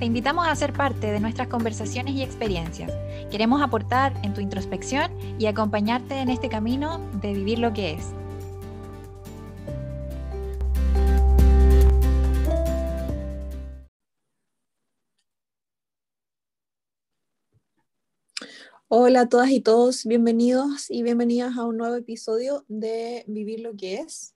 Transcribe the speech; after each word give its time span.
Te 0.00 0.06
invitamos 0.06 0.48
a 0.48 0.56
ser 0.56 0.72
parte 0.72 1.12
de 1.12 1.20
nuestras 1.20 1.48
conversaciones 1.48 2.14
y 2.14 2.22
experiencias. 2.22 2.90
Queremos 3.30 3.60
aportar 3.60 4.14
en 4.22 4.32
tu 4.32 4.40
introspección 4.40 5.12
y 5.38 5.44
acompañarte 5.44 6.14
en 6.14 6.30
este 6.30 6.48
camino 6.48 7.06
de 7.20 7.34
vivir 7.34 7.58
lo 7.58 7.74
que 7.74 7.92
es. 7.92 8.06
Hola 18.88 19.20
a 19.20 19.28
todas 19.28 19.50
y 19.50 19.60
todos, 19.60 20.06
bienvenidos 20.06 20.90
y 20.90 21.02
bienvenidas 21.02 21.58
a 21.58 21.66
un 21.66 21.76
nuevo 21.76 21.96
episodio 21.96 22.64
de 22.68 23.22
Vivir 23.28 23.60
lo 23.60 23.76
que 23.76 23.96
es. 23.96 24.34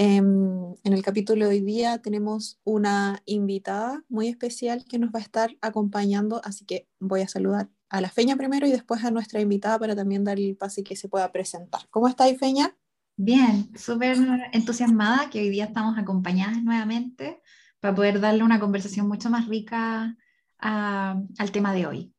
Em, 0.00 0.76
en 0.84 0.92
el 0.92 1.02
capítulo 1.02 1.46
de 1.46 1.56
hoy 1.56 1.60
día 1.60 1.98
tenemos 1.98 2.60
una 2.62 3.20
invitada 3.26 4.04
muy 4.08 4.28
especial 4.28 4.84
que 4.84 4.96
nos 4.96 5.10
va 5.10 5.18
a 5.18 5.22
estar 5.22 5.56
acompañando, 5.60 6.40
así 6.44 6.64
que 6.64 6.86
voy 7.00 7.22
a 7.22 7.26
saludar 7.26 7.68
a 7.88 8.00
la 8.00 8.08
Feña 8.08 8.36
primero 8.36 8.64
y 8.64 8.70
después 8.70 9.02
a 9.02 9.10
nuestra 9.10 9.40
invitada 9.40 9.76
para 9.76 9.96
también 9.96 10.22
dar 10.22 10.38
el 10.38 10.56
pase 10.56 10.84
que 10.84 10.94
se 10.94 11.08
pueda 11.08 11.32
presentar. 11.32 11.80
¿Cómo 11.90 12.06
estáis, 12.06 12.38
Feña? 12.38 12.76
Bien, 13.16 13.76
súper 13.76 14.16
entusiasmada 14.52 15.30
que 15.30 15.40
hoy 15.40 15.50
día 15.50 15.64
estamos 15.64 15.98
acompañadas 15.98 16.62
nuevamente 16.62 17.42
para 17.80 17.92
poder 17.92 18.20
darle 18.20 18.44
una 18.44 18.60
conversación 18.60 19.08
mucho 19.08 19.30
más 19.30 19.48
rica 19.48 20.16
al 20.58 21.50
tema 21.50 21.74
de 21.74 21.86
hoy. 21.88 22.14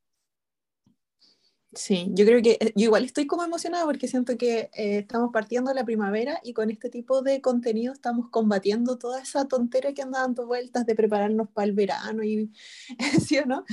Sí, 1.73 2.08
yo 2.14 2.25
creo 2.25 2.42
que 2.42 2.58
eh, 2.59 2.73
yo 2.75 2.86
igual 2.86 3.06
estoy 3.06 3.28
como 3.28 3.44
emocionada 3.44 3.86
porque 3.86 4.08
siento 4.08 4.38
que 4.38 4.72
eh, 4.73 5.00
estamos 5.00 5.31
partiendo 5.31 5.72
la 5.72 5.86
primavera 5.86 6.39
y 6.44 6.53
con 6.53 6.72
este 6.72 6.89
tipo 6.89 7.22
de 7.22 7.42
contenido 7.42 7.94
estamos 7.94 8.30
combatiendo 8.30 8.98
toda 8.98 9.22
esa 9.22 9.48
tontera 9.48 9.94
que 9.94 10.02
anda 10.02 10.22
dando 10.22 10.47
vueltas 10.47 10.88
de 10.88 10.95
prepararnos 10.95 11.47
para 11.50 11.67
el 11.67 11.73
verano 11.73 12.23
y 12.23 12.52
¿sí 13.23 13.38
o 13.38 13.45
no? 13.45 13.66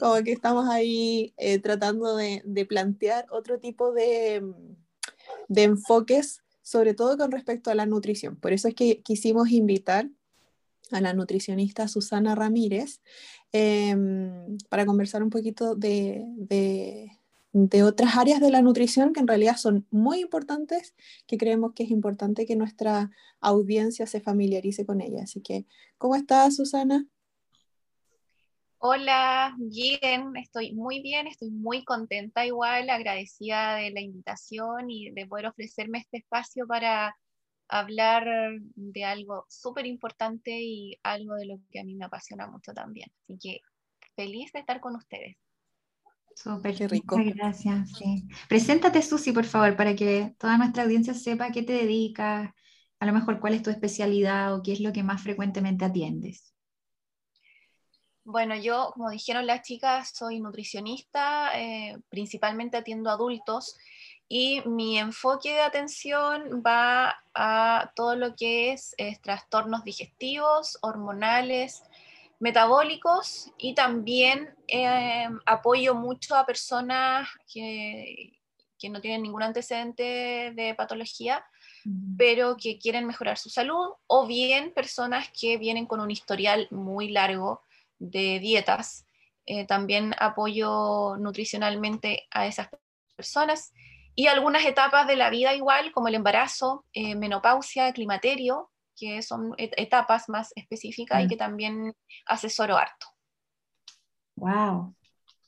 Como 0.00 0.22
que 0.24 0.32
estamos 0.32 0.66
ahí 0.70 1.34
eh, 1.36 1.58
tratando 1.58 2.16
de, 2.16 2.40
de, 2.46 2.64
plantear 2.64 3.26
otro 3.30 3.58
tipo 3.58 3.92
de, 3.92 4.42
de 5.48 5.62
enfoques, 5.62 6.42
sobre 6.62 6.94
todo 6.94 7.18
con 7.18 7.32
respecto 7.32 7.70
a 7.70 7.74
la 7.74 7.84
nutrición. 7.84 8.36
Por 8.36 8.54
eso 8.54 8.68
es 8.68 8.74
que 8.74 9.02
quisimos 9.02 9.50
invitar 9.50 10.08
a 10.90 11.02
la 11.02 11.12
nutricionista 11.12 11.86
Susana 11.86 12.34
Ramírez 12.34 13.02
em, 13.52 14.56
para 14.70 14.86
conversar 14.86 15.22
un 15.22 15.30
poquito 15.30 15.74
de, 15.74 16.24
de 16.36 17.10
de 17.52 17.82
otras 17.82 18.16
áreas 18.16 18.40
de 18.40 18.50
la 18.50 18.62
nutrición 18.62 19.12
que 19.12 19.20
en 19.20 19.28
realidad 19.28 19.56
son 19.56 19.86
muy 19.90 20.20
importantes, 20.20 20.94
que 21.26 21.36
creemos 21.36 21.72
que 21.74 21.84
es 21.84 21.90
importante 21.90 22.46
que 22.46 22.56
nuestra 22.56 23.10
audiencia 23.40 24.06
se 24.06 24.20
familiarice 24.20 24.86
con 24.86 25.00
ellas. 25.00 25.24
Así 25.24 25.42
que, 25.42 25.66
¿cómo 25.98 26.16
estás, 26.16 26.56
Susana? 26.56 27.06
Hola, 28.78 29.54
bien, 29.58 30.36
estoy 30.36 30.72
muy 30.72 31.02
bien, 31.02 31.28
estoy 31.28 31.50
muy 31.50 31.84
contenta 31.84 32.44
igual, 32.44 32.90
agradecida 32.90 33.76
de 33.76 33.90
la 33.92 34.00
invitación 34.00 34.90
y 34.90 35.10
de 35.10 35.26
poder 35.26 35.46
ofrecerme 35.46 35.98
este 35.98 36.16
espacio 36.18 36.66
para 36.66 37.16
hablar 37.68 38.26
de 38.74 39.04
algo 39.04 39.46
súper 39.48 39.86
importante 39.86 40.50
y 40.50 40.98
algo 41.04 41.34
de 41.34 41.46
lo 41.46 41.58
que 41.70 41.78
a 41.78 41.84
mí 41.84 41.94
me 41.94 42.06
apasiona 42.06 42.48
mucho 42.48 42.72
también. 42.72 43.08
Así 43.22 43.38
que 43.38 43.60
feliz 44.16 44.52
de 44.52 44.60
estar 44.60 44.80
con 44.80 44.96
ustedes. 44.96 45.36
Súper 46.34 46.74
rico. 46.90 47.18
Muchas 47.18 47.34
gracias. 47.34 47.90
Sí. 47.96 48.28
Preséntate, 48.48 49.02
Susi, 49.02 49.32
por 49.32 49.44
favor, 49.44 49.76
para 49.76 49.94
que 49.94 50.34
toda 50.38 50.56
nuestra 50.58 50.84
audiencia 50.84 51.14
sepa 51.14 51.46
a 51.46 51.52
qué 51.52 51.62
te 51.62 51.72
dedicas, 51.72 52.50
a 53.00 53.06
lo 53.06 53.12
mejor 53.12 53.40
cuál 53.40 53.54
es 53.54 53.62
tu 53.62 53.70
especialidad 53.70 54.54
o 54.54 54.62
qué 54.62 54.72
es 54.72 54.80
lo 54.80 54.92
que 54.92 55.02
más 55.02 55.22
frecuentemente 55.22 55.84
atiendes. 55.84 56.54
Bueno, 58.24 58.54
yo, 58.54 58.92
como 58.94 59.10
dijeron 59.10 59.46
las 59.46 59.62
chicas, 59.62 60.12
soy 60.14 60.40
nutricionista, 60.40 61.58
eh, 61.58 61.98
principalmente 62.08 62.76
atiendo 62.76 63.10
adultos 63.10 63.76
y 64.28 64.62
mi 64.64 64.98
enfoque 64.98 65.52
de 65.52 65.60
atención 65.60 66.62
va 66.64 67.16
a 67.34 67.92
todo 67.96 68.14
lo 68.14 68.36
que 68.36 68.72
es 68.72 68.94
trastornos 69.20 69.84
digestivos, 69.84 70.78
hormonales, 70.82 71.82
metabólicos 72.42 73.52
y 73.56 73.72
también 73.72 74.52
eh, 74.66 75.28
apoyo 75.46 75.94
mucho 75.94 76.34
a 76.34 76.44
personas 76.44 77.28
que, 77.46 78.32
que, 78.80 78.88
no 78.90 79.00
tienen 79.00 79.22
ningún 79.22 79.44
antecedente 79.44 80.50
de 80.52 80.74
patología, 80.76 81.44
pero 82.18 82.56
que 82.56 82.80
quieren 82.80 83.06
mejorar 83.06 83.38
su 83.38 83.48
salud, 83.48 83.92
o 84.08 84.26
bien 84.26 84.72
personas 84.74 85.30
que 85.30 85.56
vienen 85.56 85.86
con 85.86 86.00
un 86.00 86.10
historial 86.10 86.66
muy 86.72 87.10
largo 87.10 87.62
de 88.00 88.40
dietas. 88.40 89.06
Eh, 89.46 89.64
también 89.64 90.12
apoyo 90.18 91.16
nutricionalmente 91.18 92.26
a 92.32 92.48
esas 92.48 92.70
personas 93.14 93.72
y 94.16 94.26
algunas 94.26 94.64
etapas 94.64 95.06
de 95.06 95.14
la 95.14 95.30
vida 95.30 95.54
igual, 95.54 95.92
como 95.92 96.08
el 96.08 96.16
embarazo, 96.16 96.84
eh, 96.92 97.14
menopausia, 97.14 97.92
climaterio, 97.92 98.71
que 99.02 99.20
son 99.20 99.52
etapas 99.58 100.28
más 100.28 100.52
específicas 100.54 101.24
y 101.24 101.26
que 101.26 101.36
también 101.36 101.92
asesoro 102.26 102.76
harto. 102.76 103.06
Wow, 104.36 104.94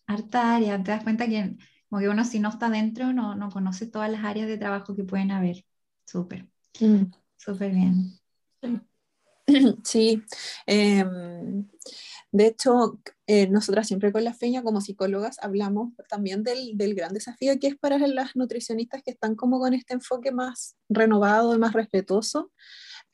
harta 0.09 0.56
área. 0.56 0.82
Te 0.82 0.91
das 0.91 1.04
cuenta 1.04 1.28
que 1.28 1.56
como 1.88 2.00
que 2.00 2.09
uno 2.09 2.25
si 2.25 2.41
no 2.41 2.48
está 2.48 2.69
dentro 2.69 3.12
no, 3.12 3.37
no 3.37 3.50
conoce 3.50 3.87
todas 3.87 4.10
las 4.10 4.25
áreas 4.25 4.48
de 4.48 4.59
trabajo 4.59 4.97
que 4.97 5.04
pueden 5.04 5.31
haber. 5.31 5.64
Súper, 6.04 6.48
mm. 6.81 7.04
súper 7.37 7.70
bien. 7.72 8.19
Sí. 9.84 10.22
Em, 10.66 11.69
de 12.32 12.47
hecho, 12.47 12.98
eh, 13.26 13.47
nosotras 13.47 13.87
siempre 13.87 14.10
con 14.10 14.25
la 14.25 14.32
Feña 14.32 14.62
como 14.62 14.81
psicólogas 14.81 15.37
hablamos 15.43 15.93
también 16.09 16.43
del, 16.43 16.78
del, 16.78 16.94
gran 16.94 17.12
desafío 17.12 17.60
que 17.60 17.66
es 17.66 17.76
para 17.76 17.98
las 17.98 18.37
nutricionistas 18.37 19.03
que 19.03 19.10
están 19.10 19.34
como 19.34 19.60
con 19.60 19.75
este 19.75 19.93
enfoque 19.93 20.32
más 20.32 20.76
renovado 20.88 21.54
y 21.54 21.59
más 21.59 21.75
respetuoso 21.75 22.50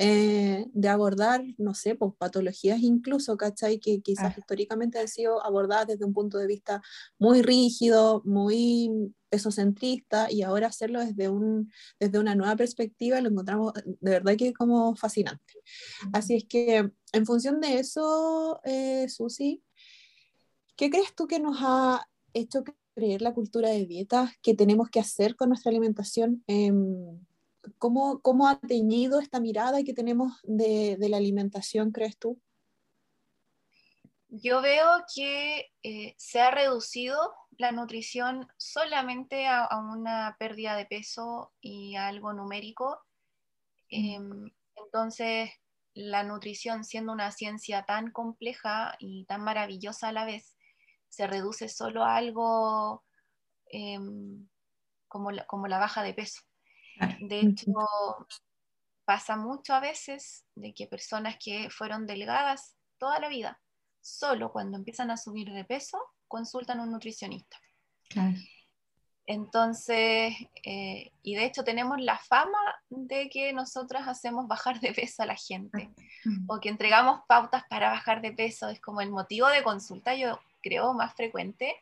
eh, 0.02 0.64
de 0.72 0.88
abordar, 0.88 1.44
no 1.58 1.74
sé, 1.74 1.94
pues, 1.94 2.14
patologías 2.16 2.80
incluso, 2.80 3.36
¿cachai? 3.36 3.78
Que 3.78 4.00
quizás 4.00 4.32
ah. 4.34 4.38
históricamente 4.38 4.98
han 4.98 5.08
sido 5.08 5.44
abordadas 5.44 5.88
desde 5.88 6.06
un 6.06 6.14
punto 6.14 6.38
de 6.38 6.46
vista 6.46 6.80
muy 7.18 7.42
rígido, 7.42 8.22
muy 8.24 9.12
pesocentrista, 9.28 10.32
y 10.32 10.40
ahora 10.40 10.68
hacerlo 10.68 11.00
desde, 11.04 11.28
un, 11.28 11.70
desde 11.98 12.18
una 12.18 12.34
nueva 12.34 12.56
perspectiva 12.56 13.20
lo 13.20 13.28
encontramos 13.28 13.74
de 13.74 14.10
verdad 14.10 14.36
que 14.38 14.54
como 14.54 14.96
fascinante. 14.96 15.52
Así 16.14 16.34
es 16.34 16.44
que 16.46 16.90
en 17.12 17.26
función 17.26 17.60
de 17.60 17.78
eso, 17.78 18.58
eh, 18.64 19.06
Susi, 19.10 19.62
¿qué 20.76 20.88
crees 20.88 21.14
tú 21.14 21.26
que 21.26 21.40
nos 21.40 21.58
ha 21.60 22.08
hecho 22.32 22.64
creer 22.94 23.20
la 23.20 23.34
cultura 23.34 23.68
de 23.68 23.84
dieta 23.84 24.32
que 24.40 24.54
tenemos 24.54 24.88
que 24.88 25.00
hacer 25.00 25.36
con 25.36 25.50
nuestra 25.50 25.68
alimentación? 25.68 26.42
¿Cómo, 27.78 28.20
¿Cómo, 28.20 28.48
ha 28.48 28.58
teñido 28.60 29.20
esta 29.20 29.40
mirada 29.40 29.82
que 29.82 29.94
tenemos 29.94 30.32
de, 30.44 30.96
de 30.98 31.08
la 31.08 31.18
alimentación, 31.18 31.92
crees 31.92 32.18
tú? 32.18 32.40
Yo 34.32 34.62
veo 34.62 35.04
que 35.12 35.72
eh, 35.82 36.14
se 36.16 36.40
ha 36.40 36.52
reducido 36.52 37.34
la 37.58 37.72
nutrición 37.72 38.46
solamente 38.56 39.48
a, 39.48 39.68
una 39.76 40.36
pérdida 40.38 40.76
de 40.76 40.86
peso 40.86 41.52
y 41.60 41.96
a 41.96 42.06
algo 42.06 42.32
numérico. 42.32 43.00
Em, 43.88 44.48
entonces, 44.76 45.50
la 45.94 46.22
nutrición, 46.22 46.84
siendo 46.84 47.12
una 47.12 47.32
ciencia 47.32 47.82
tan 47.82 48.12
compleja 48.12 48.94
y 49.00 49.24
tan 49.24 49.42
maravillosa 49.42 50.08
a 50.08 50.12
la 50.12 50.24
vez, 50.24 50.56
se 51.08 51.26
reduce 51.26 51.68
solo 51.68 52.04
a 52.04 52.14
algo 52.14 53.04
em, 53.66 54.48
como, 55.08 55.30
como 55.48 55.66
la 55.66 55.78
baja 55.80 56.04
de 56.04 56.14
peso. 56.14 56.40
De 57.20 57.40
hecho, 57.40 57.72
pasa 59.04 59.36
mucho 59.36 59.74
a 59.74 59.80
veces 59.80 60.44
de 60.54 60.72
que 60.74 60.86
personas 60.86 61.36
que 61.42 61.70
fueron 61.70 62.06
delgadas 62.06 62.76
toda 62.98 63.18
la 63.18 63.28
vida, 63.28 63.60
solo 64.00 64.52
cuando 64.52 64.78
empiezan 64.78 65.10
a 65.10 65.16
subir 65.16 65.50
de 65.50 65.64
peso, 65.64 65.98
consultan 66.28 66.80
a 66.80 66.84
un 66.84 66.92
nutricionista. 66.92 67.56
Entonces, 69.26 70.34
eh, 70.64 71.12
y 71.22 71.34
de 71.36 71.44
hecho 71.44 71.62
tenemos 71.62 72.00
la 72.00 72.18
fama 72.18 72.58
de 72.88 73.28
que 73.28 73.52
nosotras 73.52 74.08
hacemos 74.08 74.48
bajar 74.48 74.80
de 74.80 74.92
peso 74.92 75.22
a 75.22 75.26
la 75.26 75.36
gente 75.36 75.90
o 76.48 76.58
que 76.58 76.68
entregamos 76.68 77.20
pautas 77.28 77.64
para 77.68 77.90
bajar 77.90 78.22
de 78.22 78.32
peso, 78.32 78.68
es 78.68 78.80
como 78.80 79.00
el 79.00 79.10
motivo 79.10 79.46
de 79.48 79.62
consulta, 79.62 80.14
yo 80.16 80.40
creo, 80.62 80.94
más 80.94 81.14
frecuente. 81.14 81.76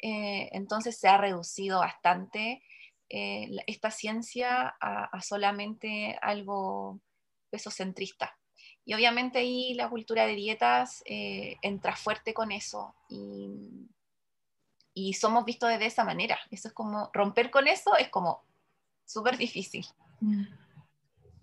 Eh, 0.00 0.48
entonces 0.52 0.98
se 0.98 1.08
ha 1.08 1.16
reducido 1.16 1.78
bastante 1.78 2.62
eh, 3.14 3.46
esta 3.66 3.90
ciencia 3.90 4.74
a, 4.80 5.20
solamente 5.20 6.18
algo 6.22 6.98
pesocentrista. 7.50 8.38
Y 8.86 8.94
obviamente 8.94 9.38
ahí 9.38 9.74
la 9.74 9.90
cultura 9.90 10.26
de 10.26 10.34
dietas 10.34 11.02
eh, 11.04 11.56
entra 11.60 11.94
fuerte 11.94 12.32
con 12.32 12.52
eso 12.52 12.94
y, 13.10 13.50
y, 14.94 15.12
somos 15.12 15.44
vistos 15.44 15.68
de 15.68 15.84
esa 15.84 16.04
manera. 16.04 16.38
Eso 16.50 16.68
es 16.68 16.74
como, 16.74 17.10
romper 17.12 17.50
con 17.50 17.68
eso 17.68 17.94
es 17.98 18.08
como 18.08 18.40
súper 19.04 19.36
difícil. 19.36 19.84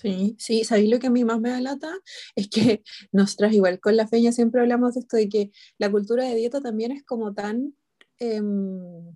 Sí, 0.02 0.36
sí, 0.40 0.64
¿sabéis 0.64 0.90
lo 0.90 0.98
que 0.98 1.08
a 1.08 1.12
mí 1.12 1.24
más 1.24 1.40
me 1.40 1.52
da 1.52 1.62
lata? 1.62 1.94
Es 2.36 2.50
que 2.50 2.82
nosotras 3.12 3.54
igual 3.54 3.80
con 3.80 3.96
la 3.96 4.08
feña 4.08 4.32
siempre 4.32 4.62
hablamos 4.62 4.96
de 4.96 5.02
esto, 5.02 5.18
de 5.18 5.30
que 5.30 5.52
la 5.78 5.92
cultura 5.92 6.24
de 6.24 6.34
dieta 6.34 6.62
también 6.62 6.92
es 6.92 7.04
como 7.04 7.32
tan... 7.36 7.76
Em, 8.18 9.14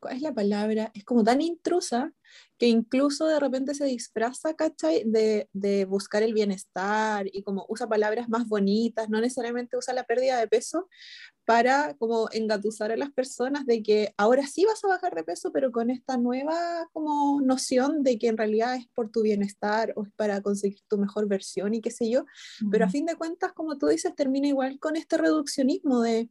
¿cuál 0.00 0.16
es 0.16 0.22
la 0.22 0.34
palabra? 0.34 0.90
Es 0.94 1.04
como 1.04 1.24
tan 1.24 1.40
intrusa 1.40 2.12
que 2.58 2.66
incluso 2.66 3.26
de 3.26 3.38
repente 3.38 3.74
se 3.74 3.84
disfraza, 3.84 4.54
¿cachai? 4.54 5.02
De, 5.04 5.48
de, 5.52 5.84
buscar 5.84 6.22
el 6.22 6.34
bienestar 6.34 7.26
y 7.32 7.42
como 7.42 7.66
usa 7.68 7.88
palabras 7.88 8.28
más 8.28 8.46
bonitas, 8.48 9.08
no 9.08 9.20
necesariamente 9.20 9.76
usa 9.76 9.94
la 9.94 10.04
pérdida 10.04 10.38
de 10.38 10.48
peso 10.48 10.88
para 11.44 11.94
como 11.94 12.28
engatusar 12.32 12.90
a 12.92 12.96
las 12.96 13.12
personas 13.12 13.66
de 13.66 13.82
que 13.82 14.12
ahora 14.16 14.46
sí 14.46 14.64
vas 14.64 14.82
a 14.84 14.88
bajar 14.88 15.14
de 15.14 15.22
peso, 15.22 15.52
pero 15.52 15.70
con 15.70 15.90
esta 15.90 16.16
nueva 16.16 16.88
como 16.92 17.40
noción 17.40 18.02
de 18.02 18.18
que 18.18 18.28
en 18.28 18.36
realidad 18.36 18.74
es 18.74 18.88
por 18.94 19.10
tu 19.10 19.22
bienestar 19.22 19.92
o 19.96 20.04
es 20.04 20.12
para 20.16 20.40
conseguir 20.40 20.80
tu 20.88 20.98
mejor 20.98 21.28
versión 21.28 21.74
y 21.74 21.80
qué 21.80 21.90
sé 21.90 22.10
yo, 22.10 22.24
pero 22.70 22.86
a 22.86 22.90
fin 22.90 23.06
de 23.06 23.16
cuentas, 23.16 23.52
como 23.52 23.78
tú 23.78 23.86
dices, 23.86 24.14
termina 24.14 24.48
igual 24.48 24.78
con 24.80 24.96
este 24.96 25.18
reduccionismo 25.18 26.00
de 26.00 26.28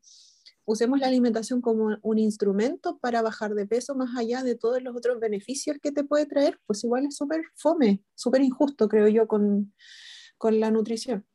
usemos 0.65 1.00
la 1.00 1.07
alimentación 1.07 1.62
como 1.62 1.97
un 2.01 2.17
instrumento 2.17 2.97
para 2.97 3.21
bajar 3.21 3.53
de 3.53 3.67
peso 3.67 3.95
más 3.95 4.15
allá 4.17 4.44
de 4.44 4.56
todos 4.56 4.81
los 4.81 4.95
otros 4.95 5.19
beneficios 5.19 5.77
que 5.81 5.91
te 5.91 6.03
puede 6.03 6.25
traer, 6.25 6.59
pues 6.65 6.83
igual 6.83 7.06
es 7.06 7.15
súper 7.15 7.44
fome, 7.56 8.01
súper 8.15 8.41
injusto, 8.41 8.89
creo 8.89 9.07
yo, 9.07 9.27
con, 9.27 9.73
con 10.38 10.59
la 10.59 10.71
nutrición. 10.71 11.25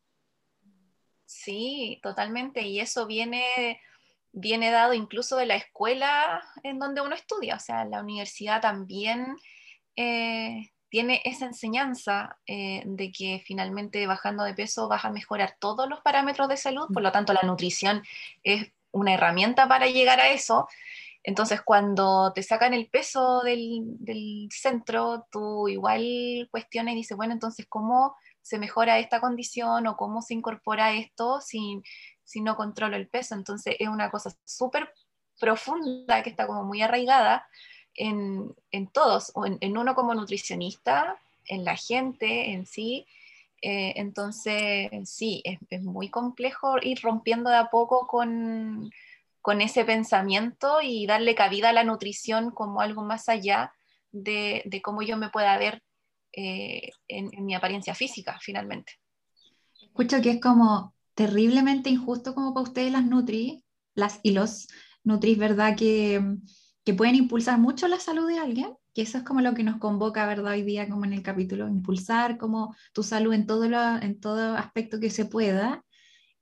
Sí, 1.24 2.00
totalmente. 2.02 2.62
Y 2.62 2.80
eso 2.80 3.06
viene, 3.06 3.80
viene 4.32 4.72
dado 4.72 4.94
incluso 4.94 5.36
de 5.36 5.46
la 5.46 5.54
escuela 5.54 6.42
en 6.64 6.80
donde 6.80 7.00
uno 7.00 7.14
estudia. 7.14 7.54
O 7.54 7.60
sea, 7.60 7.84
la 7.84 8.00
universidad 8.00 8.60
también 8.60 9.36
eh, 9.94 10.72
tiene 10.88 11.22
esa 11.24 11.46
enseñanza 11.46 12.36
eh, 12.46 12.82
de 12.84 13.12
que 13.12 13.40
finalmente 13.46 14.04
bajando 14.08 14.42
de 14.42 14.54
peso 14.54 14.88
vas 14.88 15.04
a 15.04 15.12
mejorar 15.12 15.56
todos 15.60 15.88
los 15.88 16.00
parámetros 16.00 16.48
de 16.48 16.56
salud. 16.56 16.88
Por 16.92 17.02
lo 17.02 17.12
tanto, 17.12 17.32
la 17.32 17.42
nutrición 17.42 18.02
es 18.42 18.72
una 18.92 19.14
herramienta 19.14 19.68
para 19.68 19.86
llegar 19.86 20.20
a 20.20 20.30
eso. 20.30 20.68
Entonces, 21.22 21.60
cuando 21.62 22.32
te 22.32 22.42
sacan 22.42 22.72
el 22.72 22.88
peso 22.88 23.40
del, 23.42 24.48
centro, 24.50 25.26
tú 25.30 25.68
igual 25.68 26.48
cuestionas 26.50 26.94
y 26.94 26.98
dices, 26.98 27.16
bueno, 27.16 27.34
entonces, 27.34 27.66
¿cómo 27.68 28.16
se 28.40 28.58
mejora 28.58 28.98
esta 28.98 29.20
condición 29.20 29.86
o 29.86 29.96
cómo 29.96 30.22
se 30.22 30.34
incorpora 30.34 30.92
esto 30.94 31.40
si, 31.40 31.82
si 32.24 32.40
no 32.40 32.56
controlo 32.56 32.96
el 32.96 33.08
peso? 33.08 33.34
Entonces, 33.34 33.76
es 33.78 33.88
una 33.88 34.10
cosa 34.10 34.34
súper 34.44 34.92
profunda 35.38 36.22
que 36.22 36.30
está 36.30 36.46
como 36.46 36.64
muy 36.64 36.80
arraigada 36.82 37.46
en, 37.94 38.54
todos, 38.92 39.32
o 39.34 39.44
en, 39.46 39.76
uno 39.76 39.94
como 39.94 40.14
nutricionista, 40.14 41.18
en 41.46 41.64
la 41.64 41.76
gente 41.76 42.52
en 42.52 42.66
sí, 42.66 43.06
eh, 43.62 43.92
entonces, 43.96 44.90
sí, 45.04 45.42
es, 45.44 45.82
muy 45.82 46.08
complejo 46.08 46.76
ir 46.80 47.00
rompiendo 47.02 47.50
de 47.50 47.56
a 47.56 47.70
poco 47.70 48.06
con, 48.06 48.90
con, 49.42 49.60
ese 49.60 49.84
pensamiento 49.84 50.80
y 50.82 51.06
darle 51.06 51.34
cabida 51.34 51.70
a 51.70 51.72
la 51.72 51.84
nutrición 51.84 52.52
como 52.52 52.80
algo 52.80 53.02
más 53.02 53.28
allá 53.28 53.72
de, 54.12 54.62
de 54.64 54.82
cómo 54.82 55.02
yo 55.02 55.16
me 55.16 55.28
pueda 55.28 55.58
ver 55.58 55.82
eh, 56.32 56.90
en, 57.08 57.44
mi 57.44 57.54
apariencia 57.54 57.94
física, 57.94 58.38
finalmente. 58.40 58.92
Escucho 59.82 60.22
que 60.22 60.30
es 60.30 60.40
como 60.40 60.94
terriblemente 61.14 61.90
injusto 61.90 62.34
como 62.34 62.54
para 62.54 62.64
ustedes 62.64 62.92
las 62.92 63.04
Nutri, 63.04 63.64
las 63.94 64.20
y 64.22 64.30
los 64.30 64.68
Nutris, 65.04 65.36
¿verdad? 65.36 65.76
Que, 65.76 66.22
que 66.84 66.94
pueden 66.94 67.16
impulsar 67.16 67.58
mucho 67.58 67.88
la 67.88 68.00
salud 68.00 68.26
de 68.26 68.38
alguien 68.38 68.74
que 68.94 69.02
eso 69.02 69.18
es 69.18 69.24
como 69.24 69.40
lo 69.40 69.54
que 69.54 69.62
nos 69.64 69.78
convoca, 69.78 70.26
¿verdad? 70.26 70.52
Hoy 70.52 70.62
día, 70.62 70.88
como 70.88 71.04
en 71.04 71.12
el 71.12 71.22
capítulo, 71.22 71.68
impulsar 71.68 72.38
como 72.38 72.74
tu 72.92 73.02
salud 73.02 73.32
en 73.32 73.46
todo, 73.46 73.64
en 73.64 74.20
todo 74.20 74.56
aspecto 74.56 75.00
que 75.00 75.10
se 75.10 75.24
pueda 75.24 75.84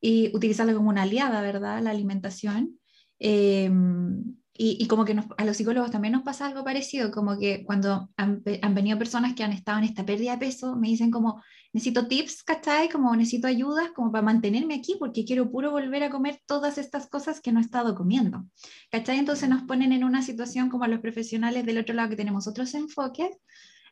y 0.01 0.35
utilizarlo 0.35 0.75
como 0.75 0.91
una 0.91 1.03
aliada, 1.03 1.43
¿verdad? 1.43 1.83
La 1.83 1.91
alimentación. 1.91 2.79
Em, 3.19 4.37
y, 4.61 4.89
como 4.89 5.05
que 5.05 5.17
a 5.37 5.45
los 5.45 5.57
psicólogos 5.57 5.93
también 5.93 6.13
nos 6.13 6.25
pasa 6.25 6.47
algo 6.47 6.65
parecido, 6.65 7.13
como 7.13 7.39
que 7.39 7.65
cuando 7.65 8.11
han, 8.17 8.43
venido 8.43 8.99
personas 8.99 9.35
que 9.35 9.45
han 9.45 9.53
estado 9.53 9.79
en 9.79 9.85
esta 9.85 10.05
pérdida 10.05 10.33
de 10.33 10.39
peso, 10.39 10.75
me 10.75 10.89
dicen 10.89 11.13
como, 11.13 11.41
necesito 11.73 12.09
tips, 12.09 12.43
¿cachai? 12.43 12.89
Como 12.89 13.15
necesito 13.15 13.47
ayudas 13.47 13.91
como 13.95 14.11
para 14.11 14.25
mantenerme 14.25 14.75
aquí 14.75 14.97
porque 14.99 15.25
quiero 15.25 15.49
puro 15.49 15.71
volver 15.71 16.03
a 16.03 16.11
comer 16.11 16.41
todas 16.45 16.77
estas 16.77 17.07
cosas 17.07 17.41
que 17.41 17.53
no 17.53 17.61
he 17.61 17.63
estado 17.63 17.95
comiendo, 17.95 18.47
¿cachai? 18.91 19.19
Entonces 19.19 19.49
nos 19.49 19.63
ponen 19.63 19.93
en 19.93 20.03
una 20.03 20.23
situación 20.23 20.71
como 20.71 20.83
a 20.83 20.89
los 20.89 20.99
profesionales 20.99 21.65
del 21.65 21.79
otro 21.79 21.95
lado 21.95 22.09
que 22.09 22.17
tenemos 22.17 22.49
otros 22.49 22.75
enfoques, 22.75 23.31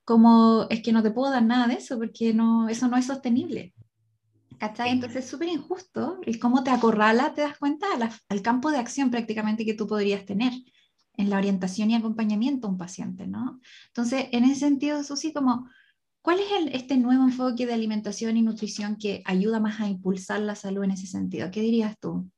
como 0.04 0.66
es 0.68 0.82
que 0.82 0.90
no 0.90 1.00
te 1.00 1.12
puedo 1.12 1.30
dar 1.30 1.44
nada 1.44 1.68
de 1.68 1.74
eso 1.74 1.96
porque 1.96 2.34
no, 2.34 2.68
eso 2.68 2.88
no 2.88 2.96
es 2.96 3.06
sostenible. 3.06 3.72
¿Cachai? 4.58 4.90
Entonces 4.90 5.24
es 5.24 5.30
súper 5.30 5.48
injusto 5.48 6.18
el 6.24 6.38
cómo 6.38 6.64
te 6.64 6.70
acorrala, 6.70 7.34
te 7.34 7.42
das 7.42 7.58
cuenta, 7.58 7.86
al 8.28 8.42
campo 8.42 8.70
de 8.70 8.78
acción 8.78 9.10
prácticamente 9.10 9.64
que 9.64 9.74
tú 9.74 9.86
podrías 9.86 10.24
tener 10.24 10.52
en 11.16 11.30
la 11.30 11.38
orientación 11.38 11.90
y 11.90 11.94
acompañamiento 11.94 12.66
a 12.66 12.70
un 12.70 12.78
paciente, 12.78 13.26
¿no? 13.26 13.60
Entonces, 13.88 14.28
en 14.32 14.44
ese 14.44 14.60
sentido, 14.60 15.02
Susi, 15.02 15.32
como, 15.32 15.68
¿cuál 16.22 16.40
es 16.40 16.46
este 16.72 16.96
nuevo 16.96 17.24
enfoque 17.24 17.66
de 17.66 17.74
alimentación 17.74 18.36
y 18.36 18.42
nutrición 18.42 18.96
que 18.96 19.22
ayuda 19.24 19.60
más 19.60 19.80
a 19.80 19.88
impulsar 19.88 20.40
la 20.40 20.54
salud 20.54 20.84
en 20.84 20.92
ese 20.92 21.06
sentido? 21.06 21.50
¿Qué 21.50 21.60
dirías 21.60 21.98
tú? 21.98 22.30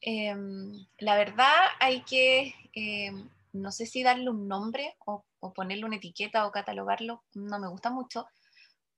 Em, 0.00 0.72
la 0.98 1.16
verdad 1.16 1.54
hay 1.78 2.02
que, 2.02 2.54
em, 2.72 3.28
no 3.52 3.70
sé 3.70 3.84
si 3.84 4.02
darle 4.02 4.30
un 4.30 4.48
nombre 4.48 4.96
o, 5.04 5.24
o 5.40 5.52
ponerle 5.52 5.84
una 5.84 5.96
etiqueta 5.96 6.46
o 6.46 6.52
catalogarlo, 6.52 7.22
no 7.34 7.58
me 7.58 7.68
gusta 7.68 7.90
mucho, 7.90 8.26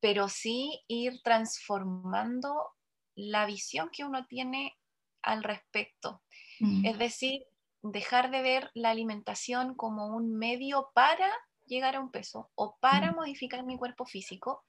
pero 0.02 0.28
sí 0.28 0.82
ir 0.88 1.22
transformando 1.22 2.72
la 3.14 3.46
visión 3.46 3.88
que 3.92 4.04
uno 4.04 4.26
tiene 4.26 4.76
al 5.22 5.44
respecto. 5.44 6.20
Mm. 6.58 6.84
Es 6.84 6.98
decir, 6.98 7.44
dejar 7.82 8.32
de 8.32 8.42
ver 8.42 8.70
la 8.74 8.90
alimentación 8.90 9.76
como 9.76 10.08
un 10.08 10.36
medio 10.36 10.90
para 10.92 11.30
llegar 11.66 11.94
a 11.94 12.00
un 12.00 12.10
peso 12.10 12.50
o 12.56 12.76
para 12.80 13.12
mm. 13.12 13.14
modificar 13.14 13.62
mi 13.62 13.78
cuerpo 13.78 14.04
físico 14.04 14.64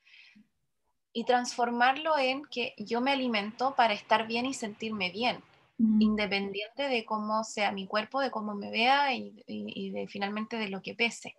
y 1.13 1.25
transformarlo 1.25 2.15
en 2.15 2.45
que 2.45 2.75
yo 2.77 3.01
me 3.01 3.11
alimento 3.11 3.73
para 3.75 3.95
estar 3.95 4.27
bien 4.27 4.45
y 4.45 4.53
sentirme 4.53 5.09
bien, 5.09 5.43
mm. 5.79 5.99
independiente 5.99 6.89
de 6.89 7.05
cómo 7.05 7.43
sea 7.43 7.71
mi 7.71 7.87
cuerpo, 7.87 8.21
de 8.21 8.29
cómo 8.29 8.53
me 8.53 8.69
vea 8.69 9.15
y, 9.15 9.43
y 9.47 9.89
de, 9.89 10.07
finalmente 10.07 10.57
de 10.57 10.69
lo 10.69 10.83
que 10.83 10.93
pese. 10.93 11.35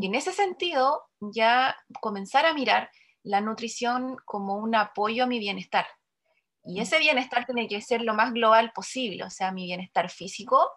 Y 0.00 0.06
en 0.06 0.14
ese 0.14 0.32
sentido, 0.32 1.04
ya 1.20 1.76
comenzar 2.00 2.44
a 2.44 2.54
mirar 2.54 2.90
la 3.26 3.40
nutrición 3.40 4.16
como 4.24 4.56
un 4.56 4.74
apoyo 4.76 5.24
a 5.24 5.26
mi 5.26 5.40
bienestar. 5.40 5.86
Y 6.64 6.78
mm. 6.78 6.82
ese 6.82 6.98
bienestar 7.00 7.44
tiene 7.44 7.66
que 7.66 7.82
ser 7.82 8.02
lo 8.02 8.14
más 8.14 8.32
global 8.32 8.72
posible, 8.72 9.24
o 9.24 9.30
sea, 9.30 9.50
mi 9.50 9.64
bienestar 9.64 10.08
físico, 10.10 10.70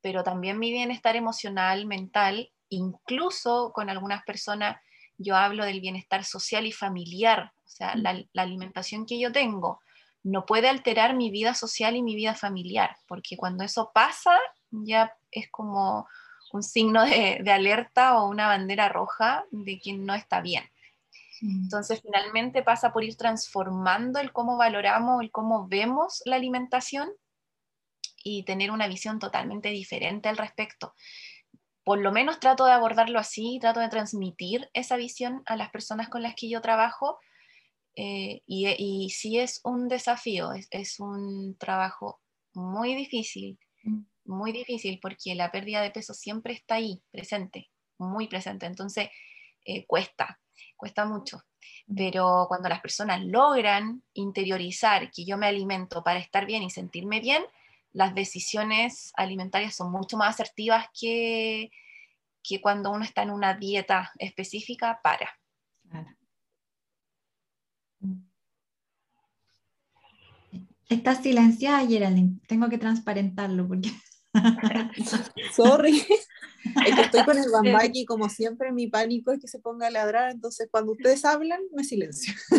pero 0.00 0.22
también 0.22 0.60
mi 0.60 0.70
bienestar 0.70 1.16
emocional, 1.16 1.86
mental, 1.86 2.52
incluso 2.68 3.72
con 3.74 3.90
algunas 3.90 4.22
personas 4.22 4.80
yo 5.16 5.34
hablo 5.34 5.64
del 5.64 5.80
bienestar 5.80 6.24
social 6.24 6.66
y 6.66 6.72
familiar, 6.72 7.52
o 7.56 7.68
sea, 7.68 7.96
mm. 7.96 8.02
la, 8.32 8.42
alimentación 8.42 9.04
que 9.04 9.18
yo 9.18 9.32
tengo 9.32 9.80
no 10.22 10.46
puede 10.46 10.68
alterar 10.68 11.16
mi 11.16 11.30
vida 11.30 11.54
social 11.54 11.96
y 11.96 12.02
mi 12.02 12.14
vida 12.14 12.34
familiar, 12.36 12.96
porque 13.08 13.36
cuando 13.36 13.64
eso 13.64 13.90
pasa 13.92 14.38
ya 14.70 15.12
es 15.32 15.50
como 15.50 16.06
un 16.52 16.62
signo 16.62 17.02
de, 17.04 17.40
de 17.42 17.52
alerta 17.52 18.18
o 18.18 18.28
una 18.28 18.46
bandera 18.46 18.88
roja 18.88 19.44
de 19.50 19.80
que 19.80 19.94
no 19.94 20.14
está 20.14 20.40
bien. 20.40 20.64
Entonces, 21.40 22.00
finalmente 22.02 22.62
pasa 22.62 22.92
por 22.92 23.04
ir 23.04 23.16
transformando 23.16 24.18
el 24.18 24.32
cómo 24.32 24.56
valoramos, 24.56 25.22
el 25.22 25.30
cómo 25.30 25.68
vemos 25.68 26.22
la 26.24 26.36
alimentación 26.36 27.10
y 28.24 28.44
tener 28.44 28.70
una 28.70 28.88
visión 28.88 29.18
totalmente 29.18 29.70
diferente 29.70 30.28
al 30.28 30.36
respecto. 30.36 30.94
Por 31.84 32.00
lo 32.00 32.12
menos 32.12 32.40
trato 32.40 32.66
de 32.66 32.72
abordarlo 32.72 33.18
así, 33.18 33.58
trato 33.60 33.80
de 33.80 33.88
transmitir 33.88 34.68
esa 34.74 34.96
visión 34.96 35.42
a 35.46 35.56
las 35.56 35.70
personas 35.70 36.08
con 36.08 36.22
las 36.22 36.34
que 36.34 36.50
yo 36.50 36.60
trabajo. 36.60 37.18
Eh, 37.94 38.42
y, 38.46 38.68
y, 38.78 39.10
sí 39.10 39.38
es 39.38 39.60
un 39.64 39.88
desafío, 39.88 40.50
es, 40.70 41.00
un 41.00 41.56
trabajo 41.58 42.20
muy 42.52 42.94
difícil, 42.94 43.58
mm. 43.82 44.02
muy 44.26 44.52
difícil 44.52 45.00
porque 45.00 45.34
la 45.34 45.50
pérdida 45.50 45.82
de 45.82 45.90
peso 45.90 46.14
siempre 46.14 46.52
está 46.52 46.76
ahí, 46.76 47.02
presente, 47.10 47.70
muy 47.98 48.28
presente. 48.28 48.66
Entonces, 48.66 49.08
eh, 49.64 49.84
cuesta, 49.86 50.38
cuesta 50.78 51.04
mucho. 51.04 51.42
Pero 51.94 52.46
cuando 52.48 52.70
las 52.70 52.80
personas 52.80 53.22
logran 53.22 54.02
interiorizar 54.14 55.10
que 55.10 55.26
yo 55.26 55.36
me 55.36 55.46
alimento 55.46 56.02
para 56.02 56.18
estar 56.18 56.46
bien 56.46 56.62
y 56.62 56.70
sentirme 56.70 57.20
bien, 57.20 57.42
las 57.92 58.14
decisiones 58.14 59.12
alimentarias 59.16 59.74
son 59.74 59.90
mucho 59.90 60.16
más 60.16 60.34
asertivas 60.34 60.86
que, 60.98 61.70
que 62.42 62.60
cuando 62.60 62.90
uno 62.90 63.04
está 63.04 63.22
en 63.22 63.30
una 63.30 63.54
dieta 63.54 64.12
específica 64.18 65.00
para. 65.02 65.38
Está 70.88 71.14
silenciada, 71.14 71.86
Geraldine. 71.86 72.40
Tengo 72.46 72.68
que 72.68 72.78
transparentarlo 72.78 73.68
porque. 73.68 73.90
Sorry. 75.52 76.04
Es 76.86 76.94
que 76.94 77.00
estoy 77.02 77.24
con 77.24 77.38
el 77.38 77.50
bambaki, 77.52 78.04
como 78.04 78.28
siempre, 78.28 78.72
mi 78.72 78.88
pánico 78.88 79.32
es 79.32 79.40
que 79.40 79.48
se 79.48 79.58
ponga 79.58 79.86
a 79.86 79.90
ladrar, 79.90 80.30
entonces 80.30 80.68
cuando 80.70 80.92
ustedes 80.92 81.24
hablan, 81.24 81.60
me 81.74 81.84
silencio. 81.84 82.34
Te, 82.50 82.58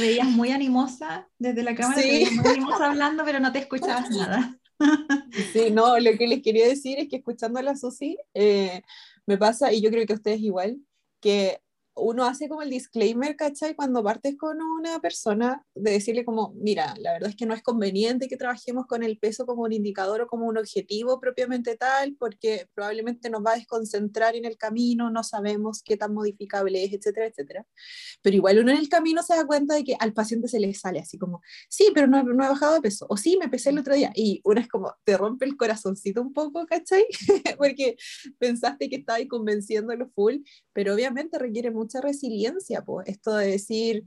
veías 0.00 0.28
muy 0.28 0.50
animosa 0.50 1.28
desde 1.38 1.62
la 1.62 1.74
cámara, 1.74 2.00
sí. 2.00 2.26
muy 2.32 2.52
animosa 2.52 2.86
hablando, 2.86 3.24
pero 3.24 3.40
no 3.40 3.52
te 3.52 3.60
escuchabas 3.60 4.10
nada. 4.10 4.58
Sí, 5.52 5.70
no, 5.70 5.98
lo 5.98 6.18
que 6.18 6.26
les 6.26 6.42
quería 6.42 6.66
decir 6.66 6.98
es 6.98 7.08
que 7.08 7.16
escuchando 7.16 7.60
a 7.60 7.62
la 7.62 7.76
Susi, 7.76 8.18
eh, 8.34 8.82
me 9.24 9.38
pasa, 9.38 9.72
y 9.72 9.80
yo 9.80 9.88
creo 9.88 10.04
que 10.04 10.12
a 10.12 10.16
ustedes 10.16 10.40
igual, 10.40 10.78
que 11.20 11.60
uno 11.96 12.24
hace 12.24 12.48
como 12.48 12.62
el 12.62 12.70
disclaimer, 12.70 13.36
¿cachai? 13.36 13.74
Cuando 13.74 14.02
partes 14.02 14.36
con 14.36 14.60
una 14.60 15.00
persona, 15.00 15.64
de 15.74 15.92
decirle 15.92 16.24
como, 16.24 16.52
mira, 16.56 16.94
la 16.98 17.12
verdad 17.12 17.30
es 17.30 17.36
que 17.36 17.46
no 17.46 17.54
es 17.54 17.62
conveniente 17.62 18.28
que 18.28 18.36
trabajemos 18.36 18.86
con 18.86 19.02
el 19.02 19.18
peso 19.18 19.46
como 19.46 19.62
un 19.62 19.72
indicador 19.72 20.22
o 20.22 20.26
como 20.26 20.46
un 20.46 20.58
objetivo 20.58 21.20
propiamente 21.20 21.76
tal, 21.76 22.16
porque 22.18 22.68
probablemente 22.74 23.30
nos 23.30 23.44
va 23.44 23.52
a 23.52 23.56
desconcentrar 23.56 24.34
en 24.34 24.44
el 24.44 24.56
camino, 24.56 25.10
no 25.10 25.22
sabemos 25.22 25.82
qué 25.84 25.96
tan 25.96 26.12
modificable 26.14 26.84
es, 26.84 26.92
etcétera, 26.92 27.26
etcétera. 27.26 27.66
Pero 28.22 28.36
igual 28.36 28.58
uno 28.58 28.72
en 28.72 28.78
el 28.78 28.88
camino 28.88 29.22
se 29.22 29.36
da 29.36 29.46
cuenta 29.46 29.74
de 29.74 29.84
que 29.84 29.96
al 29.98 30.12
paciente 30.12 30.48
se 30.48 30.60
le 30.60 30.74
sale 30.74 30.98
así 30.98 31.16
como, 31.16 31.42
sí, 31.68 31.90
pero 31.94 32.06
no, 32.06 32.22
no 32.22 32.44
he 32.44 32.48
bajado 32.48 32.74
de 32.74 32.80
peso, 32.80 33.06
o 33.08 33.16
sí, 33.16 33.36
me 33.38 33.48
pesé 33.48 33.70
el 33.70 33.78
otro 33.78 33.94
día, 33.94 34.12
y 34.14 34.40
uno 34.44 34.60
es 34.60 34.68
como, 34.68 34.94
te 35.04 35.16
rompe 35.16 35.44
el 35.44 35.56
corazoncito 35.56 36.20
un 36.20 36.32
poco, 36.32 36.66
¿cachai? 36.66 37.06
porque 37.58 37.96
pensaste 38.38 38.88
que 38.88 38.96
estaba 38.96 39.18
ahí 39.18 39.28
convenciéndolo 39.28 40.08
full, 40.10 40.38
pero 40.72 40.94
obviamente 40.94 41.38
requiere 41.38 41.70
mucho 41.70 41.83
mucha 41.84 42.00
resiliencia, 42.00 42.82
pues 42.82 43.08
esto 43.08 43.36
de 43.36 43.46
decir, 43.46 44.04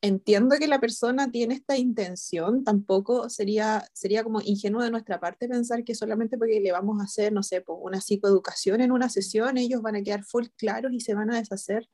entiendo 0.00 0.56
que 0.58 0.68
la 0.68 0.80
persona 0.80 1.30
tiene 1.30 1.54
esta 1.54 1.76
intención, 1.76 2.62
tampoco 2.62 3.28
sería, 3.28 3.84
sería 3.92 4.22
como 4.22 4.40
ingenuo 4.40 4.82
de 4.82 4.90
nuestra 4.90 5.18
parte 5.18 5.48
pensar 5.48 5.82
que 5.84 5.94
solamente 5.94 6.38
porque 6.38 6.60
le 6.60 6.72
vamos 6.72 7.00
a 7.00 7.04
hacer, 7.04 7.32
no 7.32 7.42
sé, 7.42 7.62
pues 7.62 7.78
una 7.82 8.00
psicoeducación 8.00 8.80
en 8.80 8.92
una 8.92 9.08
sesión, 9.08 9.58
ellos 9.58 9.82
van 9.82 9.96
a 9.96 10.02
quedar 10.02 10.24
full 10.24 10.46
claros 10.56 10.92
y 10.92 11.00
se 11.00 11.14
van 11.14 11.30
a 11.30 11.38
deshacer 11.38 11.88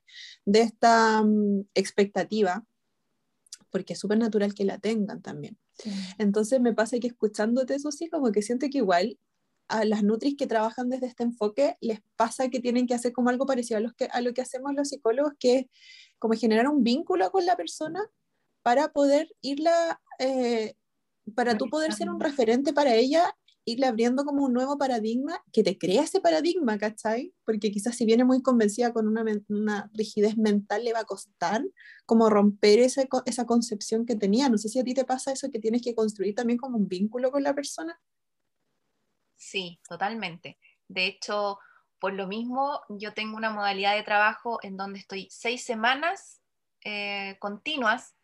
de 0.45 0.61
esta 0.61 1.23
mm, 1.23 1.65
expectativa, 1.73 2.63
porque 3.71 3.93
es 3.93 3.99
súper 3.99 4.19
natural 4.19 4.53
que 4.53 4.65
la 4.65 4.77
tengan 4.77 5.21
también. 5.21 5.57
Entonces 6.19 6.61
me 6.61 6.73
pasa 6.73 6.99
que 6.99 7.07
escuchándote 7.07 7.73
eso 7.73 7.91
sí, 7.91 8.07
como 8.07 8.31
que 8.31 8.43
siento 8.43 8.67
que 8.71 8.77
igual 8.77 9.17
a 9.67 9.85
las 9.85 10.03
Nutris 10.03 10.35
que 10.37 10.47
trabajan 10.47 10.89
desde 10.89 11.07
este 11.07 11.23
enfoque 11.23 11.77
les 11.81 11.99
pasa 12.15 12.49
que 12.49 12.59
tienen 12.59 12.87
que 12.87 12.93
hacer 12.93 13.13
como 13.13 13.29
algo 13.29 13.45
parecido 13.45 13.77
a, 13.77 13.81
los 13.81 13.93
que, 13.93 14.05
a 14.05 14.21
lo 14.21 14.33
que 14.33 14.41
hacemos 14.41 14.73
los 14.73 14.89
psicólogos, 14.89 15.33
que 15.39 15.57
es 15.57 15.65
como 16.19 16.35
generar 16.35 16.67
un 16.67 16.83
vínculo 16.83 17.31
con 17.31 17.45
la 17.45 17.55
persona 17.55 18.01
para 18.61 18.89
poder 18.89 19.29
irla, 19.41 20.01
eh, 20.19 20.75
para 21.35 21.57
tú 21.57 21.67
poder 21.69 21.93
ser 21.93 22.09
un 22.09 22.19
referente 22.19 22.73
para 22.73 22.95
ella, 22.95 23.35
irle 23.65 23.85
abriendo 23.85 24.25
como 24.25 24.43
un 24.43 24.53
nuevo 24.53 24.77
paradigma 24.77 25.41
que 25.51 25.63
te 25.63 25.77
crea 25.77 26.03
ese 26.03 26.19
paradigma, 26.19 26.77
¿cachai? 26.77 27.33
Porque 27.45 27.71
quizás 27.71 27.95
si 27.95 28.05
viene 28.05 28.25
muy 28.25 28.41
convencida 28.41 28.91
con 28.93 29.07
una, 29.07 29.23
una 29.49 29.89
rigidez 29.93 30.37
mental 30.37 30.83
le 30.83 30.93
va 30.93 30.99
a 30.99 31.05
costar 31.05 31.63
como 32.05 32.29
romper 32.29 32.79
esa, 32.79 33.03
esa 33.25 33.45
concepción 33.45 34.05
que 34.05 34.15
tenía. 34.15 34.49
No 34.49 34.57
sé 34.57 34.69
si 34.69 34.79
a 34.79 34.83
ti 34.83 34.93
te 34.93 35.05
pasa 35.05 35.31
eso, 35.31 35.49
que 35.49 35.59
tienes 35.59 35.81
que 35.81 35.95
construir 35.95 36.35
también 36.35 36.57
como 36.57 36.77
un 36.77 36.87
vínculo 36.87 37.31
con 37.31 37.43
la 37.43 37.55
persona. 37.55 37.99
Sí, 39.43 39.79
totalmente. 39.87 40.57
De 40.87 41.05
hecho, 41.05 41.59
por 41.99 42.13
lo 42.13 42.27
mismo, 42.27 42.81
yo 42.89 43.13
tengo 43.13 43.35
una 43.35 43.49
modalidad 43.49 43.93
de 43.93 44.03
trabajo 44.03 44.59
en 44.63 44.77
donde 44.77 44.99
estoy 44.99 45.27
seis 45.29 45.65
semanas 45.65 46.41
eh, 46.85 47.35
continuas 47.39 48.15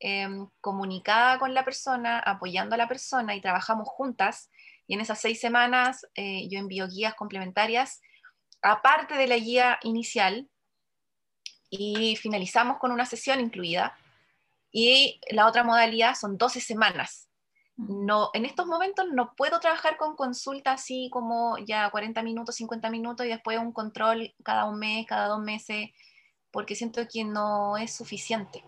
em, 0.00 0.48
comunicada 0.60 1.38
con 1.38 1.54
la 1.54 1.64
persona, 1.64 2.18
apoyando 2.18 2.74
a 2.74 2.78
la 2.78 2.88
persona 2.88 3.36
y 3.36 3.40
trabajamos 3.40 3.88
juntas. 3.88 4.50
Y 4.88 4.94
en 4.94 5.00
esas 5.00 5.20
seis 5.20 5.40
semanas 5.40 6.06
eh, 6.16 6.48
yo 6.50 6.58
envío 6.58 6.88
guías 6.88 7.14
complementarias, 7.14 8.02
aparte 8.60 9.14
de 9.14 9.28
la 9.28 9.36
guía 9.36 9.78
inicial, 9.84 10.48
y 11.70 12.16
finalizamos 12.16 12.78
con 12.78 12.90
una 12.90 13.06
sesión 13.06 13.40
incluida. 13.40 13.96
Y 14.72 15.20
la 15.30 15.46
otra 15.46 15.62
modalidad 15.62 16.16
son 16.16 16.36
12 16.36 16.60
semanas 16.60 17.28
no, 17.76 18.30
en 18.34 18.44
estos 18.44 18.66
momentos 18.66 19.06
no 19.12 19.34
puedo 19.36 19.58
trabajar 19.58 19.96
con 19.96 20.14
consulta 20.14 20.72
así 20.72 21.08
como 21.10 21.58
ya 21.58 21.90
40 21.90 22.22
minutos, 22.22 22.54
50 22.56 22.88
minutos 22.88 23.26
y 23.26 23.30
después 23.30 23.58
un 23.58 23.72
control 23.72 24.32
cada 24.44 24.66
un 24.66 24.78
mes, 24.78 25.06
cada 25.06 25.26
dos 25.26 25.40
meses, 25.40 25.90
porque 26.52 26.76
siento 26.76 27.02
que 27.12 27.24
no 27.24 27.76
es 27.76 27.92
suficiente. 27.92 28.64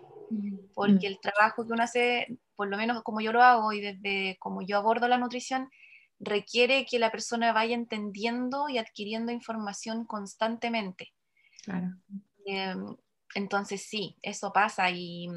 Porque 0.73 1.07
el 1.07 1.19
trabajo 1.21 1.65
que 1.65 1.71
uno 1.71 1.83
hace, 1.83 2.37
por 2.57 2.67
lo 2.67 2.75
menos 2.75 3.01
como 3.03 3.21
yo 3.21 3.31
lo 3.31 3.41
hago 3.41 3.71
y 3.71 3.79
desde 3.79 4.35
como 4.39 4.61
yo 4.61 4.77
abordo 4.77 5.07
la 5.07 5.17
nutrición, 5.17 5.69
requiere 6.19 6.85
que 6.85 6.99
la 6.99 7.11
persona 7.11 7.53
vaya 7.53 7.75
entendiendo 7.75 8.67
y 8.67 8.77
adquiriendo 8.77 9.31
información 9.31 10.05
constantemente. 10.05 11.13
Em, 12.45 12.97
entonces 13.35 13.83
sí, 13.83 14.17
eso 14.21 14.51
pasa 14.51 14.89
y 14.91 15.29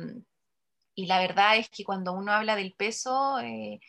y 0.94 1.06
la 1.06 1.18
verdad 1.18 1.56
es 1.56 1.68
que 1.70 1.84
cuando 1.84 2.12
uno 2.12 2.32
habla 2.32 2.56
del 2.56 2.74
peso, 2.74 3.38
eh, 3.40 3.80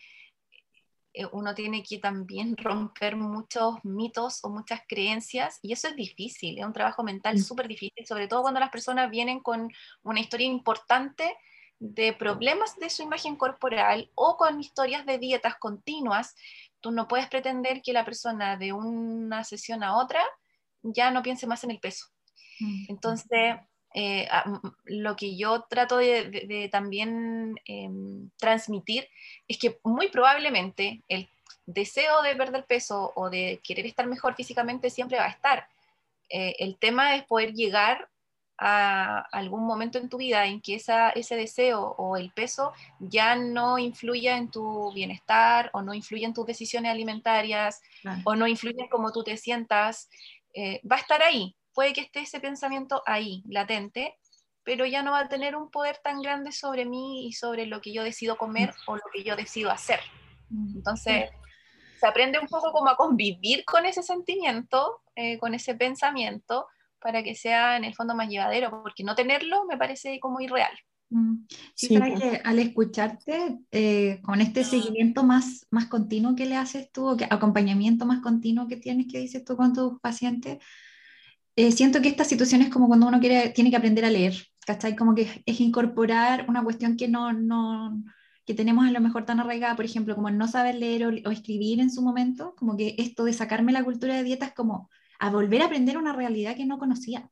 eh, 1.14 1.26
uno 1.34 1.54
tiene 1.54 1.84
que 1.84 1.98
también 1.98 2.56
romper 2.58 3.16
muchos 3.16 3.76
mitos 3.84 4.40
o 4.44 4.50
muchas 4.50 4.82
creencias 4.88 5.60
y 5.62 5.74
eso 5.74 5.90
es 5.90 5.96
difícil, 5.96 6.58
es 6.58 6.66
un 6.66 6.74
trabajo 6.74 7.04
mental 7.04 7.36
mm. 7.36 7.40
súper 7.40 7.68
difícil, 7.68 8.06
sobre 8.06 8.28
todo 8.28 8.44
cuando 8.44 8.60
las 8.60 8.70
personas 8.70 9.10
vienen 9.10 9.40
con 9.42 9.70
una 10.04 10.20
historia 10.20 10.48
importante 10.48 11.36
de 11.80 12.14
problemas 12.14 12.76
de 12.78 12.92
su 12.92 13.02
imagen 13.02 13.36
corporal 13.36 14.12
o 14.14 14.38
con 14.38 14.60
historias 14.60 15.06
de 15.06 15.18
dietas 15.18 15.56
continuas, 15.58 16.36
tú 16.80 16.92
no 16.92 17.08
puedes 17.08 17.28
pretender 17.28 17.82
que 17.82 17.92
la 17.92 18.06
persona 18.06 18.56
de 18.56 18.72
una 18.72 19.44
sesión 19.44 19.84
a 19.84 19.98
otra 19.98 20.22
ya 20.84 21.12
no 21.12 21.24
piense 21.24 21.48
más 21.48 21.64
en 21.64 21.72
el 21.72 21.80
peso. 21.80 22.06
Mm. 22.60 22.86
Entonces, 22.90 23.56
eh, 23.94 24.28
lo 24.86 25.16
que 25.16 25.36
yo 25.36 25.64
trato 25.70 25.98
de, 25.98 26.70
también 26.72 27.56
em, 27.66 28.30
transmitir 28.38 29.08
es 29.48 29.58
que 29.58 29.80
muy 29.84 30.10
probablemente 30.10 31.02
el 31.08 31.30
deseo 31.66 32.22
de 32.22 32.36
perder 32.36 32.66
peso 32.66 33.12
o 33.16 33.30
de 33.30 33.60
querer 33.64 33.86
estar 33.86 34.08
mejor 34.08 34.36
físicamente 34.36 34.90
siempre 34.90 35.18
va 35.18 35.26
a 35.26 35.30
estar. 35.30 35.68
Eh, 36.30 36.56
el 36.60 36.78
tema 36.78 37.16
es 37.16 37.24
poder 37.26 37.54
llegar 37.54 38.10
a 38.64 39.22
algún 39.32 39.66
momento 39.66 39.98
en 39.98 40.08
tu 40.08 40.18
vida 40.18 40.46
en 40.46 40.62
que 40.62 40.76
esa, 40.76 41.10
ese 41.10 41.36
deseo 41.36 41.96
o 41.98 42.16
el 42.16 42.32
peso 42.32 42.74
ya 43.00 43.36
no 43.36 43.80
influya 43.80 44.38
en 44.38 44.52
tu 44.52 44.94
bienestar 44.94 45.72
o 45.74 45.82
no 45.82 45.96
influya 45.96 46.28
en 46.28 46.36
tus 46.36 46.46
decisiones 46.46 46.92
alimentarias 46.92 47.82
o 48.24 48.36
no 48.36 48.46
influya 48.46 48.84
en 48.84 48.90
cómo 48.90 49.12
tú 49.12 49.24
te 49.24 49.36
sientas. 49.36 50.10
Eh, 50.54 50.80
va 50.90 50.98
a 50.98 51.00
estar 51.00 51.24
ahí, 51.24 51.56
puede 51.74 51.94
que 51.94 52.02
esté 52.02 52.22
ese 52.22 52.40
pensamiento 52.40 53.02
ahí, 53.06 53.44
latente, 53.48 54.18
pero 54.64 54.86
ya 54.86 55.04
no 55.04 55.12
va 55.12 55.22
a 55.22 55.30
tener 55.30 55.56
un 55.56 55.72
poder 55.72 56.00
tan 56.04 56.22
grande 56.22 56.52
sobre 56.52 56.86
mí 56.86 57.28
y 57.28 57.34
sobre 57.34 57.66
lo 57.66 57.82
que 57.82 57.94
yo 57.94 58.04
decido 58.04 58.38
comer 58.38 58.70
mm. 58.70 58.92
o 58.92 58.96
lo 58.96 59.04
que 59.14 59.24
yo 59.24 59.36
decido 59.36 59.72
hacer. 59.72 60.00
Mm. 60.50 60.78
Entonces, 60.78 61.30
se 62.00 62.08
aprende 62.08 62.40
un 62.40 62.48
poco 62.48 62.72
como 62.72 62.90
a 62.90 62.98
convivir 62.98 63.64
con 63.66 63.86
ese 63.86 64.04
sentimiento, 64.04 65.02
eh, 65.16 65.38
con 65.40 65.54
ese 65.54 65.76
pensamiento, 65.76 66.68
para 67.00 67.24
que 67.24 67.36
sea 67.36 67.78
en 67.78 67.84
el 67.84 67.96
fondo 67.96 68.16
más 68.16 68.30
llevadero, 68.30 68.70
porque 68.84 69.04
no 69.04 69.16
tenerlo 69.16 69.66
me 69.66 69.78
parece 69.78 70.20
como 70.20 70.40
irreal. 70.40 70.72
Mm. 71.10 71.46
Sí, 71.76 71.88
sí 71.88 72.00
que 72.00 72.42
al 72.44 72.60
escucharte, 72.60 73.60
eh, 73.72 74.22
con 74.24 74.40
este 74.42 74.64
seguimiento 74.64 75.24
más, 75.24 75.68
más 75.70 75.88
continuo 75.88 76.36
que 76.36 76.46
le 76.46 76.56
haces 76.56 76.92
tú, 76.92 77.10
o 77.10 77.18
que, 77.18 77.26
acompañamiento 77.30 78.06
más 78.06 78.22
continuo 78.22 78.68
que 78.68 78.78
tienes 78.78 79.08
que 79.12 79.20
dices 79.20 79.44
tú 79.44 79.58
con 79.58 79.74
tus 79.74 80.00
pacientes, 80.00 80.60
eh, 81.62 81.72
siento 81.72 82.02
que 82.02 82.10
esta 82.10 82.24
situación 82.26 82.62
es 82.64 82.70
como 82.70 82.88
cuando 82.88 83.08
uno 83.08 83.20
quiere, 83.20 83.50
tiene 83.50 83.70
que 83.70 83.78
aprender 83.78 84.04
a 84.06 84.10
leer, 84.10 84.34
¿cachai? 84.66 84.96
Como 84.96 85.14
que 85.14 85.44
es, 85.46 85.60
incorporar 85.62 86.46
una 86.50 86.64
cuestión 86.64 86.98
que 86.98 87.08
no, 87.08 87.34
no, 87.34 88.04
que 88.46 88.56
tenemos 88.56 88.86
a 88.88 88.92
lo 88.92 89.00
mejor 89.00 89.26
tan 89.26 89.40
arraigada, 89.40 89.76
por 89.76 89.86
ejemplo, 89.86 90.16
como 90.16 90.32
no 90.32 90.48
saber 90.48 90.76
leer 90.76 91.06
o, 91.06 91.32
escribir 91.32 91.80
en 91.80 91.92
su 91.92 92.02
momento, 92.02 92.56
como 92.58 92.76
que 92.78 92.96
esto 92.98 93.26
de 93.26 93.34
sacarme 93.34 93.72
la 93.72 93.84
cultura 93.84 94.16
de 94.16 94.24
dieta 94.24 94.48
es 94.48 94.54
como 94.54 94.90
a 95.20 95.30
volver 95.30 95.62
a 95.62 95.66
aprender 95.66 95.98
una 95.98 96.14
realidad 96.14 96.56
que 96.56 96.66
no 96.66 96.80
conocía. 96.80 97.30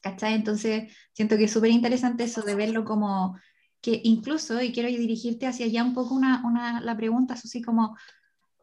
¿Cachai? 0.00 0.34
Entonces, 0.34 0.92
siento 1.12 1.36
que 1.36 1.44
es 1.44 1.52
súper 1.52 1.70
interesante 1.70 2.24
eso 2.24 2.42
de 2.42 2.54
verlo 2.54 2.84
como 2.84 3.38
que 3.80 4.00
incluso, 4.04 4.60
y 4.62 4.72
quiero 4.72 4.88
dirigirte 4.88 5.46
hacia 5.46 5.66
allá 5.66 5.84
un 5.84 5.94
poco 5.94 6.14
una, 6.14 6.44
una, 6.44 6.80
la 6.80 6.96
pregunta, 6.96 7.34
así 7.34 7.62
como, 7.62 7.96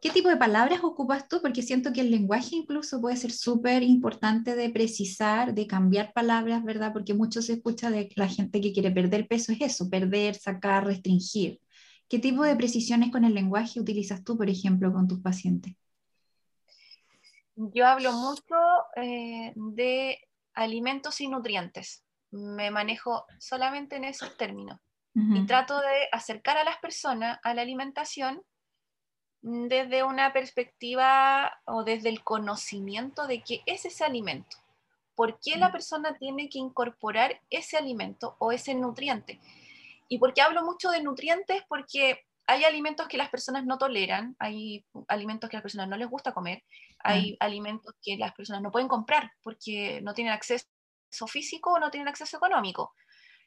¿Qué 0.00 0.10
tipo 0.10 0.28
de 0.28 0.36
palabras 0.36 0.84
ocupas 0.84 1.26
tú? 1.26 1.40
Porque 1.40 1.62
siento 1.62 1.92
que 1.92 2.02
el 2.02 2.10
lenguaje 2.10 2.54
incluso 2.56 3.00
puede 3.00 3.16
ser 3.16 3.32
súper 3.32 3.82
importante 3.82 4.54
de 4.54 4.68
precisar, 4.68 5.54
de 5.54 5.66
cambiar 5.66 6.12
palabras, 6.12 6.62
¿verdad? 6.64 6.92
Porque 6.92 7.14
mucho 7.14 7.40
se 7.40 7.54
escucha 7.54 7.90
de 7.90 8.10
la 8.14 8.28
gente 8.28 8.60
que 8.60 8.72
quiere 8.72 8.90
perder 8.90 9.26
peso, 9.26 9.52
es 9.52 9.60
eso, 9.62 9.88
perder, 9.88 10.34
sacar, 10.34 10.86
restringir. 10.86 11.60
¿Qué 12.08 12.18
tipo 12.18 12.44
de 12.44 12.54
precisiones 12.54 13.10
con 13.10 13.24
el 13.24 13.34
lenguaje 13.34 13.80
utilizas 13.80 14.22
tú, 14.22 14.36
por 14.36 14.48
ejemplo, 14.50 14.92
con 14.92 15.08
tus 15.08 15.20
pacientes? 15.20 15.74
Yo 17.56 17.86
hablo 17.86 18.12
mucho 18.12 18.54
eh, 18.96 19.54
de 19.56 20.18
alimentos 20.52 21.20
y 21.22 21.28
nutrientes. 21.28 22.04
Me 22.30 22.70
manejo 22.70 23.24
solamente 23.38 23.96
en 23.96 24.04
esos 24.04 24.36
términos. 24.36 24.78
Y 25.18 25.46
trato 25.46 25.80
de 25.80 26.08
acercar 26.12 26.58
a 26.58 26.64
las 26.64 26.76
personas 26.76 27.38
a 27.42 27.54
la 27.54 27.62
alimentación 27.62 28.42
desde 29.48 30.02
una 30.02 30.32
perspectiva 30.32 31.60
o 31.66 31.84
desde 31.84 32.08
el 32.08 32.24
conocimiento 32.24 33.28
de 33.28 33.42
qué 33.42 33.62
es 33.64 33.84
ese 33.84 34.04
alimento. 34.04 34.56
¿Por 35.14 35.38
qué 35.38 35.56
la 35.56 35.70
persona 35.70 36.16
tiene 36.18 36.48
que 36.48 36.58
incorporar 36.58 37.40
ese 37.48 37.76
alimento 37.76 38.34
o 38.40 38.50
ese 38.50 38.74
nutriente? 38.74 39.38
¿Y 40.08 40.18
por 40.18 40.34
qué 40.34 40.42
hablo 40.42 40.64
mucho 40.64 40.90
de 40.90 41.00
nutrientes? 41.00 41.62
Porque 41.68 42.24
hay 42.48 42.64
alimentos 42.64 43.06
que 43.06 43.16
las 43.16 43.30
personas 43.30 43.64
no 43.64 43.78
toleran, 43.78 44.34
hay 44.40 44.84
alimentos 45.06 45.48
que 45.48 45.56
a 45.56 45.58
las 45.58 45.62
personas 45.62 45.88
no 45.88 45.96
les 45.96 46.10
gusta 46.10 46.32
comer, 46.32 46.64
hay 46.98 47.36
alimentos 47.38 47.94
que 48.02 48.16
las 48.16 48.34
personas 48.34 48.62
no 48.62 48.72
pueden 48.72 48.88
comprar 48.88 49.30
porque 49.42 50.00
no 50.02 50.12
tienen 50.12 50.32
acceso 50.32 50.66
físico 51.28 51.70
o 51.70 51.78
no 51.78 51.92
tienen 51.92 52.08
acceso 52.08 52.36
económico. 52.36 52.94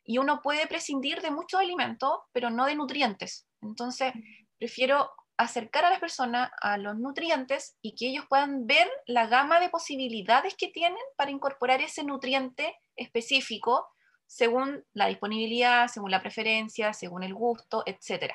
Y 0.06 0.18
uno 0.18 0.42
puede 0.42 0.66
prescindir 0.66 1.22
de 1.22 1.30
muchos 1.30 1.60
alimentos, 1.60 2.20
pero 2.32 2.50
no 2.50 2.66
de 2.68 2.76
nutrientes. 2.76 3.48
Entonces, 3.62 4.14
prefiero 4.58 5.12
acercar 5.40 5.86
a 5.86 5.90
las 5.90 6.00
personas 6.00 6.52
a 6.62 6.78
los 6.78 6.98
nutrientes 6.98 7.78
y 7.82 7.96
que 7.96 8.08
ellos 8.08 8.26
puedan 8.28 8.68
ver 8.68 8.90
la 9.08 9.26
gama 9.28 9.62
de 9.62 9.70
posibilidades 9.70 10.54
que 10.56 10.68
tienen 10.68 11.00
para 11.16 11.32
incorporar 11.32 11.82
ese 11.82 12.04
nutriente 12.04 12.76
específico 12.98 13.88
según 14.28 14.84
la 14.92 15.08
disponibilidad, 15.08 15.88
según 15.88 16.12
la 16.12 16.22
preferencia, 16.22 16.92
según 16.92 17.24
el 17.24 17.34
gusto, 17.34 17.84
etc. 17.86 18.34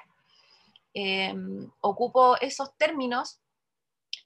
Em, 0.94 1.70
ocupo 1.80 2.36
esos 2.40 2.74
términos 2.78 3.38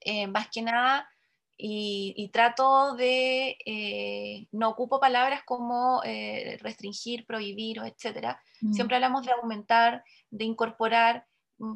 eh, 0.01 0.29
más 0.29 0.49
que 0.49 0.63
nada 0.63 1.09
y, 1.57 2.31
trato 2.33 2.95
de, 2.95 3.57
eh, 3.67 4.47
no 4.53 4.69
ocupo 4.69 5.01
palabras 5.01 5.43
como 5.45 6.01
eh, 6.05 6.57
restringir, 6.61 7.27
prohibir, 7.27 7.79
etc. 7.79 8.37
Mm. 8.61 8.73
Siempre 8.73 8.95
hablamos 8.95 9.27
de 9.27 9.33
aumentar, 9.33 10.05
de 10.31 10.45
incorporar, 10.45 11.27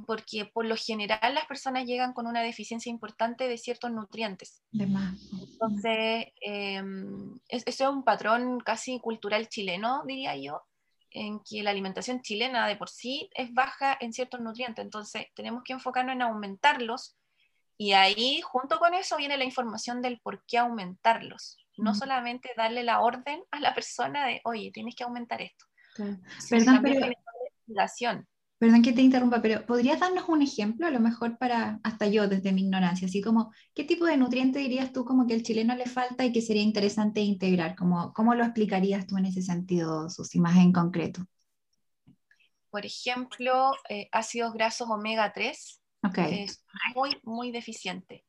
porque 0.07 0.47
por 0.47 0.65
lo 0.65 0.77
general 0.77 1.35
las 1.35 1.47
personas 1.47 1.85
llegan 1.85 2.13
con 2.13 2.27
una 2.27 2.41
deficiencia 2.43 2.91
importante 2.91 3.49
de 3.49 3.59
ciertos 3.59 3.91
nutrientes. 3.91 4.63
Entonces, 4.73 6.27
eh, 6.41 6.83
eso 7.49 7.65
es 7.67 7.81
un 7.81 8.05
patrón 8.05 8.61
casi 8.61 9.01
cultural 9.01 9.49
chileno, 9.49 10.05
diría 10.07 10.37
yo, 10.37 10.63
en 11.11 11.41
que 11.41 11.63
la 11.63 11.71
alimentación 11.71 12.23
chilena 12.23 12.67
de 12.67 12.77
por 12.77 12.89
sí 12.89 13.29
es 13.35 13.53
baja 13.53 13.97
en 14.01 14.13
ciertos 14.13 14.41
nutrientes. 14.41 14.85
Entonces, 14.85 15.27
tenemos 15.35 15.63
que 15.65 15.73
enfocarnos 15.73 16.15
en 16.15 16.23
aumentarlos 16.23 17.17
y 17.77 17.93
ahí, 17.95 18.41
junto 18.43 18.79
con 18.79 18.95
eso, 18.95 19.17
viene 19.17 19.37
la 19.37 19.45
información 19.45 20.03
del 20.03 20.21
por 20.21 20.45
qué 20.47 20.59
aumentarlos. 20.59 21.59
No 21.77 21.95
solamente 21.95 22.51
darle 22.57 22.85
la 22.85 23.01
orden 23.01 23.43
a 23.51 23.59
la 23.59 23.75
persona 23.75 24.27
de, 24.27 24.41
oye, 24.45 24.71
tienes 24.73 24.95
que 24.95 25.05
aumentar 25.05 25.43
esto. 25.43 25.65
Perdón, 26.49 26.81
pero... 26.83 27.09
Perdón 28.63 28.83
que 28.83 28.93
te 28.93 29.03
interrumpa, 29.03 29.43
pero 29.43 29.67
¿podrías 29.67 29.99
darnos 29.99 30.29
un 30.29 30.41
ejemplo, 30.41 30.87
a 30.87 30.93
lo 30.93 31.01
mejor 31.01 31.37
para, 31.37 31.81
hasta 31.83 32.07
yo 32.07 32.29
desde 32.29 32.53
mi 32.53 32.63
ignorancia, 32.63 33.09
así 33.09 33.21
como, 33.21 33.53
¿qué 33.75 33.83
tipo 33.83 34.05
de 34.05 34.17
nutriente 34.17 34.61
dirías 34.61 34.93
tú 34.93 35.05
como 35.05 35.27
que 35.27 35.35
el 35.35 35.43
chileno 35.43 35.75
le 35.75 35.87
falta 35.87 36.25
y 36.25 36.31
que 36.31 36.41
sería 36.41 36.63
interesante 36.63 37.19
integrar? 37.23 37.75
¿Cómo, 37.75 38.13
cómo 38.13 38.37
lo 38.37 38.45
explicarías 38.45 39.09
tú 39.09 39.17
en 39.17 39.27
ese 39.27 39.43
sentido, 39.43 40.09
Susi, 40.09 40.39
más 40.39 40.57
en 40.59 40.71
concreto? 40.71 41.27
Por 42.71 42.87
ejemplo, 42.87 43.73
eh, 43.89 44.09
ácidos 44.13 44.53
grasos 44.55 44.89
omega 44.89 45.33
3 45.33 45.83
es 46.31 46.65
muy, 46.95 47.19
muy 47.25 47.51
deficiente. 47.51 48.25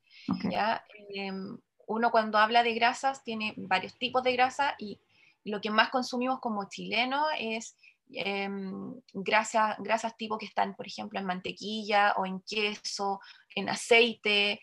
Em, 1.13 1.59
uno 1.85 2.09
cuando 2.09 2.39
habla 2.39 2.63
de 2.63 2.73
grasas 2.73 3.23
tiene 3.23 3.53
varios 3.55 3.95
tipos 3.99 4.23
de 4.23 4.33
grasa 4.33 4.73
y 4.79 4.99
lo 5.43 5.61
que 5.61 5.69
más 5.69 5.91
consumimos 5.91 6.39
como 6.39 6.67
chileno 6.69 7.23
es 7.37 7.75
Em, 8.15 8.93
grasas, 9.13 9.75
grasas 9.79 10.15
tipo 10.17 10.37
que 10.37 10.45
están, 10.45 10.75
por 10.75 10.87
ejemplo, 10.87 11.19
en 11.19 11.25
mantequilla 11.25 12.13
o 12.17 12.25
en 12.25 12.41
queso, 12.41 13.19
en 13.55 13.69
aceite, 13.69 14.61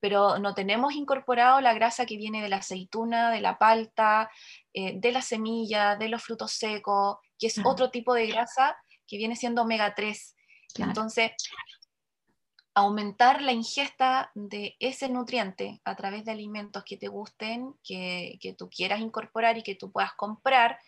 pero 0.00 0.38
no 0.38 0.54
tenemos 0.54 0.94
incorporado 0.94 1.60
la 1.60 1.74
grasa 1.74 2.06
que 2.06 2.16
viene 2.16 2.42
de 2.42 2.48
la 2.48 2.56
aceituna, 2.56 3.30
de 3.30 3.40
la 3.40 3.58
palta, 3.58 4.30
eh, 4.72 4.94
de 4.96 5.12
la 5.12 5.22
semilla, 5.22 5.96
de 5.96 6.08
los 6.08 6.22
frutos 6.22 6.52
secos, 6.52 7.16
que 7.38 7.48
es 7.48 7.60
otro 7.64 7.90
tipo 7.90 8.14
de 8.14 8.26
grasa 8.26 8.76
que 9.06 9.16
viene 9.16 9.36
siendo 9.36 9.62
omega 9.62 9.94
3. 9.94 10.36
Entonces, 10.76 11.32
aumentar 12.74 13.42
la 13.42 13.52
ingesta 13.52 14.30
de 14.34 14.76
ese 14.78 15.08
nutriente 15.08 15.80
a 15.84 15.96
través 15.96 16.24
de 16.24 16.30
alimentos 16.30 16.84
que 16.84 16.96
te 16.96 17.08
gusten, 17.08 17.74
que, 17.82 18.38
que 18.40 18.54
tú 18.54 18.68
quieras 18.70 19.00
incorporar 19.00 19.58
y 19.58 19.62
que 19.62 19.74
tú 19.74 19.90
puedas 19.90 20.12
comprar, 20.14 20.78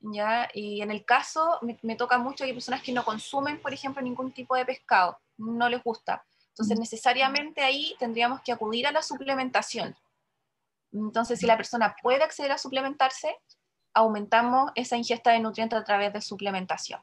¿ya? 0.00 0.48
Y 0.54 0.80
en 0.82 0.90
el 0.90 1.04
caso, 1.04 1.58
me, 1.82 1.96
toca 1.96 2.18
mucho, 2.18 2.44
hay 2.44 2.52
personas 2.52 2.82
que 2.82 2.92
no 2.92 3.04
consumen, 3.04 3.60
por 3.60 3.72
ejemplo, 3.72 4.02
ningún 4.02 4.32
tipo 4.32 4.56
de 4.56 4.64
pescado, 4.64 5.18
no 5.36 5.68
les 5.68 5.82
gusta. 5.82 6.24
Entonces, 6.50 6.78
necesariamente 6.78 7.62
ahí 7.62 7.94
tendríamos 7.98 8.40
que 8.40 8.52
acudir 8.52 8.86
a 8.86 8.92
la 8.92 9.02
suplementación. 9.02 9.96
Entonces, 10.92 11.38
si 11.38 11.46
la 11.46 11.56
persona 11.56 11.94
puede 12.02 12.22
acceder 12.24 12.52
a 12.52 12.58
suplementarse, 12.58 13.36
aumentamos 13.94 14.70
esa 14.74 14.96
ingesta 14.96 15.32
de 15.32 15.40
nutrientes 15.40 15.78
a 15.78 15.84
través 15.84 16.12
de 16.12 16.20
suplementación. 16.20 17.00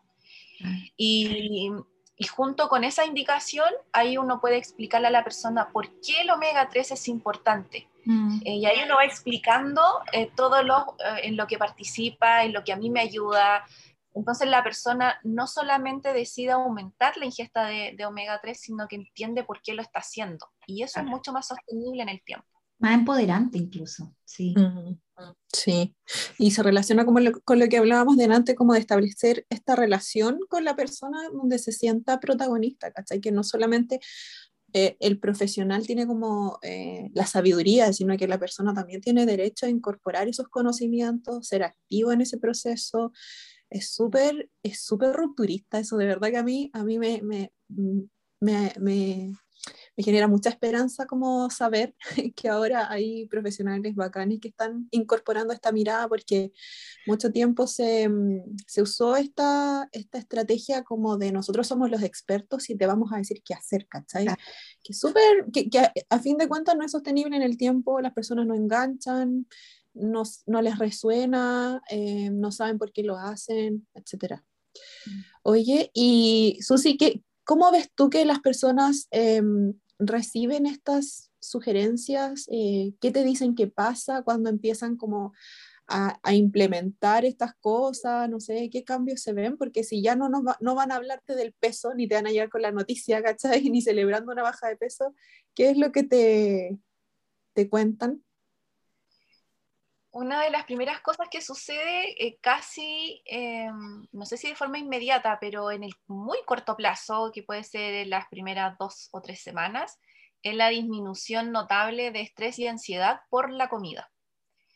Y, 0.97 1.71
y 2.17 2.27
junto 2.27 2.67
con 2.69 2.83
esa 2.83 3.05
indicación, 3.05 3.69
ahí 3.91 4.17
uno 4.17 4.39
puede 4.39 4.57
explicarle 4.57 5.07
a 5.07 5.11
la 5.11 5.23
persona 5.23 5.69
por 5.69 5.89
qué 6.01 6.21
el 6.21 6.31
omega 6.31 6.69
3 6.69 6.91
es 6.91 7.07
importante 7.07 7.87
Mm. 8.05 8.41
Eh, 8.45 8.55
y 8.57 8.65
ahí 8.65 8.77
uno 8.85 8.95
va 8.95 9.05
explicando 9.05 9.81
eh, 10.11 10.29
todo 10.35 10.63
lo, 10.63 10.95
eh, 10.99 11.21
en 11.23 11.37
lo 11.37 11.47
que 11.47 11.57
participa, 11.57 12.43
en 12.43 12.53
lo 12.53 12.63
que 12.63 12.73
a 12.73 12.77
mí 12.77 12.89
me 12.89 13.01
ayuda. 13.01 13.65
Entonces 14.13 14.47
la 14.47 14.63
persona 14.63 15.19
no 15.23 15.47
solamente 15.47 16.13
decide 16.13 16.51
aumentar 16.51 17.17
la 17.17 17.25
ingesta 17.25 17.65
de, 17.65 18.05
omega 18.05 18.39
3, 18.41 18.57
sino 18.57 18.87
que 18.87 18.95
entiende 18.95 19.43
por 19.43 19.61
qué 19.61 19.73
lo 19.73 19.81
está 19.81 19.99
haciendo. 19.99 20.47
Y 20.67 20.83
eso 20.83 21.01
es 21.01 21.05
mucho 21.05 21.33
más 21.33 21.47
sostenible 21.47 22.03
en 22.03 22.09
el 22.09 22.23
tiempo. 22.23 22.47
Más 22.79 22.93
empoderante 22.93 23.57
incluso, 23.57 24.15
sí. 24.23 24.53
Sí, 25.51 25.95
y 26.37 26.51
se 26.51 26.61
relaciona 26.61 27.05
con 27.05 27.23
lo, 27.23 27.39
con 27.41 27.59
lo 27.59 27.67
que 27.69 27.77
hablábamos 27.77 28.17
delante, 28.17 28.55
como 28.55 28.73
de 28.73 28.79
establecer 28.79 29.45
esta 29.49 29.75
relación 29.75 30.39
con 30.49 30.65
la 30.65 30.75
persona 30.75 31.29
donde 31.29 31.57
se 31.57 31.71
sienta 31.71 32.19
protagonista, 32.19 32.91
¿cachai? 32.91 33.21
Que 33.21 33.31
no 33.31 33.43
solamente 33.43 34.01
eh, 34.77 34.97
el 34.99 35.19
profesional 35.19 35.87
tiene 35.87 36.05
como 36.05 36.59
eh, 36.61 37.09
la 37.13 37.25
sabiduría, 37.25 37.93
sino 37.93 38.17
que 38.17 38.27
la 38.27 38.37
persona 38.37 38.73
también 38.73 38.99
tiene 38.99 39.25
derecho 39.25 39.65
a 39.65 39.69
incorporar 39.69 40.27
esos 40.27 40.49
conocimientos, 40.49 41.47
ser 41.47 41.63
activo 41.63 42.11
en 42.11 42.19
ese 42.19 42.37
proceso. 42.37 43.13
Es 43.69 43.93
súper 43.93 44.49
es 44.63 44.81
súper 44.81 45.13
rupturista 45.13 45.79
eso, 45.79 45.95
de 45.95 46.07
verdad 46.07 46.29
que 46.29 46.37
a 46.37 46.43
mí, 46.43 46.71
a 46.73 46.83
mí 46.83 46.99
me, 46.99 47.21
me, 47.23 47.53
me 48.41 48.73
me 48.77 49.31
genera 50.03 50.27
mucha 50.27 50.49
esperanza 50.49 51.05
como 51.05 51.49
saber 51.49 51.95
que 52.35 52.49
ahora 52.49 52.91
hay 52.91 53.27
profesionales 53.27 53.95
bacanes 53.95 54.39
que 54.41 54.49
están 54.49 54.87
incorporando 54.91 55.53
esta 55.53 55.71
mirada 55.71 56.07
porque 56.07 56.51
mucho 57.07 57.31
tiempo 57.31 57.65
se, 57.67 58.09
mm, 58.09 58.57
se 58.67 58.81
usó 58.81 59.15
esta, 59.15 59.87
esta 59.91 60.17
estrategia 60.17 60.83
como 60.83 61.17
de 61.17 61.31
nosotros 61.31 61.67
somos 61.67 61.89
los 61.89 62.03
expertos 62.03 62.69
y 62.69 62.75
te 62.75 62.87
vamos 62.87 63.11
a 63.13 63.17
decir 63.17 63.41
qué 63.43 63.53
hacer, 63.53 63.87
¿cachai? 63.87 64.27
Que, 64.83 64.93
super, 64.93 65.45
que, 65.53 65.69
que 65.69 65.89
a, 66.09 66.19
fin 66.19 66.37
de 66.37 66.47
cuentas 66.47 66.75
no 66.75 66.83
es 66.83 66.91
sostenible 66.91 67.35
en 67.35 67.43
el 67.43 67.57
tiempo, 67.57 68.01
las 68.01 68.13
personas 68.13 68.45
no 68.45 68.55
enganchan, 68.55 69.47
no, 69.93 70.23
no 70.45 70.61
les 70.61 70.77
resuena, 70.77 71.81
eh, 71.89 72.29
no 72.31 72.51
saben 72.51 72.77
por 72.77 72.91
qué 72.91 73.03
lo 73.03 73.17
hacen, 73.17 73.87
etc. 73.93 74.41
Mm. 75.05 75.19
Oye, 75.43 75.91
y 75.93 76.59
Susi, 76.61 76.97
¿qué, 76.97 77.21
¿cómo 77.45 77.71
ves 77.71 77.89
tú 77.95 78.09
que 78.09 78.25
las 78.25 78.39
personas 78.39 79.07
em, 79.11 79.73
reciben 79.99 80.65
estas 80.65 81.31
sugerencias? 81.39 82.47
Eh, 82.51 82.93
¿Qué 82.99 83.11
te 83.11 83.23
dicen 83.23 83.55
que 83.55 83.67
pasa 83.67 84.23
cuando 84.23 84.49
empiezan 84.49 84.97
como 84.97 85.33
a, 85.87 86.19
implementar 86.33 87.25
estas 87.25 87.55
cosas? 87.55 88.29
No 88.29 88.39
sé, 88.39 88.69
¿qué 88.71 88.83
cambios 88.83 89.21
se 89.21 89.33
ven? 89.33 89.57
Porque 89.57 89.83
si 89.83 90.01
ya 90.01 90.15
no, 90.15 90.29
no 90.29 90.75
van 90.75 90.91
a 90.91 90.95
hablarte 90.95 91.35
del 91.35 91.53
peso, 91.53 91.93
ni 91.93 92.07
te 92.07 92.15
van 92.15 92.27
a 92.27 92.31
llegar 92.31 92.49
con 92.49 92.61
la 92.61 92.71
noticia, 92.71 93.21
¿cachai? 93.23 93.63
Ni 93.69 93.81
celebrando 93.81 94.31
una 94.31 94.43
baja 94.43 94.67
de 94.67 94.77
peso, 94.77 95.13
¿qué 95.53 95.69
es 95.69 95.77
lo 95.77 95.91
que 95.91 96.03
te, 96.03 96.77
te 97.53 97.69
cuentan? 97.69 98.23
Una 100.15 100.41
de 100.41 100.49
las 100.49 100.63
primeras 100.63 101.01
cosas 101.01 101.27
que 101.29 101.41
sucede 101.41 102.25
eh, 102.25 102.37
casi, 102.39 103.21
em, 103.25 104.07
no 104.13 104.25
sé 104.25 104.37
si 104.37 104.47
de 104.47 104.55
forma 104.55 104.79
inmediata, 104.79 105.37
pero 105.41 105.71
en 105.71 105.83
el 105.83 105.93
muy 106.07 106.37
corto 106.45 106.77
plazo, 106.77 107.31
que 107.33 107.43
puede 107.43 107.65
ser 107.65 107.93
en 107.95 108.09
las 108.11 108.25
primeras 108.29 108.77
dos 108.77 109.09
o 109.11 109.19
tres 109.19 109.41
semanas, 109.41 109.99
es 110.41 110.55
la 110.55 110.69
disminución 110.69 111.51
notable 111.51 112.11
de 112.11 112.21
estrés 112.21 112.57
y 112.59 112.67
ansiedad 112.67 113.19
por 113.29 113.51
la 113.51 113.67
comida. 113.67 114.09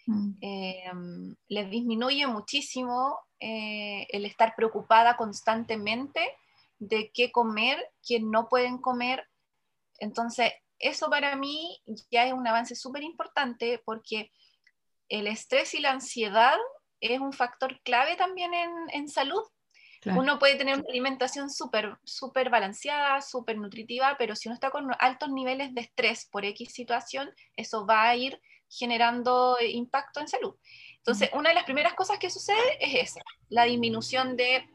Mm. 0.08 0.32
Em, 0.41 1.36
les 1.47 1.69
disminuye 1.69 2.28
muchísimo 2.28 3.17
eh, 3.39 4.08
el 4.10 4.25
estar 4.25 4.56
preocupada 4.58 5.15
constantemente 5.15 6.19
de 6.80 7.12
qué 7.13 7.32
comer, 7.32 7.78
qué 8.06 8.19
no 8.19 8.49
pueden 8.49 8.78
comer. 8.78 9.25
Entonces, 9.99 10.52
eso 10.80 11.10
para 11.10 11.38
mí 11.38 11.82
ya 12.12 12.25
es 12.25 12.34
un 12.34 12.45
avance 12.45 12.75
súper 12.75 13.04
importante 13.04 13.82
porque 13.86 14.32
el 15.10 15.28
estrés 15.28 15.74
y 15.74 15.80
la 15.80 15.91
ansiedad 15.91 16.58
es 17.02 17.19
un 17.19 17.34
factor 17.34 17.80
clave 17.82 18.15
también 18.15 18.52
en, 18.54 19.08
salud. 19.10 19.41
Uno 20.06 20.39
puede 20.39 20.56
tener 20.56 20.76
una 20.76 20.88
alimentación 20.88 21.50
súper 21.50 21.98
super 22.06 22.50
balanceada, 22.50 23.19
súper 23.22 23.58
nutritiva, 23.58 24.15
pero 24.17 24.36
si 24.36 24.48
uno 24.48 24.54
está 24.54 24.69
con 24.69 24.89
altos 25.00 25.30
niveles 25.30 25.74
de 25.74 25.82
estrés 25.82 26.26
por 26.32 26.45
X 26.45 26.72
situación, 26.72 27.30
eso 27.58 27.86
va 27.86 28.08
a 28.08 28.15
ir 28.15 28.39
generando 28.69 29.58
impacto 29.62 30.22
en 30.22 30.28
salud. 30.28 30.56
Entonces, 30.98 31.30
una 31.34 31.50
de 31.50 31.56
las 31.56 31.65
primeras 31.65 31.95
cosas 31.95 32.19
que 32.19 32.30
sucede 32.30 32.78
es 32.80 33.10
esa, 33.10 33.22
la 33.50 33.63
disminución 33.63 34.38
de 34.38 34.69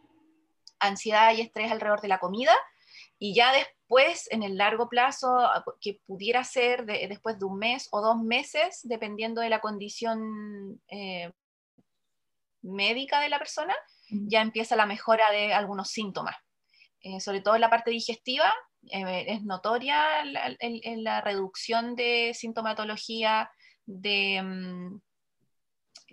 ansiedad 0.78 1.32
y 1.32 1.40
estrés 1.40 1.70
alrededor 1.70 2.00
de 2.00 2.08
la 2.08 2.18
comida, 2.18 2.54
y 3.24 3.32
ya 3.32 3.54
después, 3.54 4.30
en 4.30 4.42
el 4.42 4.58
largo 4.58 4.90
plazo, 4.90 5.48
que 5.80 5.98
pudiera 6.04 6.44
ser 6.44 6.84
después 6.84 7.38
de 7.38 7.46
un 7.46 7.58
mes 7.58 7.88
o 7.90 8.02
dos 8.02 8.18
meses, 8.22 8.80
dependiendo 8.82 9.40
de 9.40 9.48
la 9.48 9.62
condición 9.62 10.78
eh, 10.88 11.32
médica 12.60 13.20
de 13.20 13.30
la 13.30 13.38
persona, 13.38 13.74
ya 14.10 14.42
empieza 14.42 14.76
la 14.76 14.84
mejora 14.84 15.30
de 15.30 15.54
algunos 15.54 15.88
síntomas. 15.88 16.36
Eh, 17.00 17.18
sobre 17.18 17.40
todo 17.40 17.54
en 17.54 17.62
la 17.62 17.70
parte 17.70 17.90
digestiva, 17.90 18.52
eh, 18.90 19.24
es 19.28 19.42
notoria 19.42 20.22
la, 20.26 20.54
la, 20.60 21.20
reducción 21.22 21.96
de 21.96 22.32
sintomatología, 22.34 23.50
de 23.86 24.42
mm, 24.42 25.00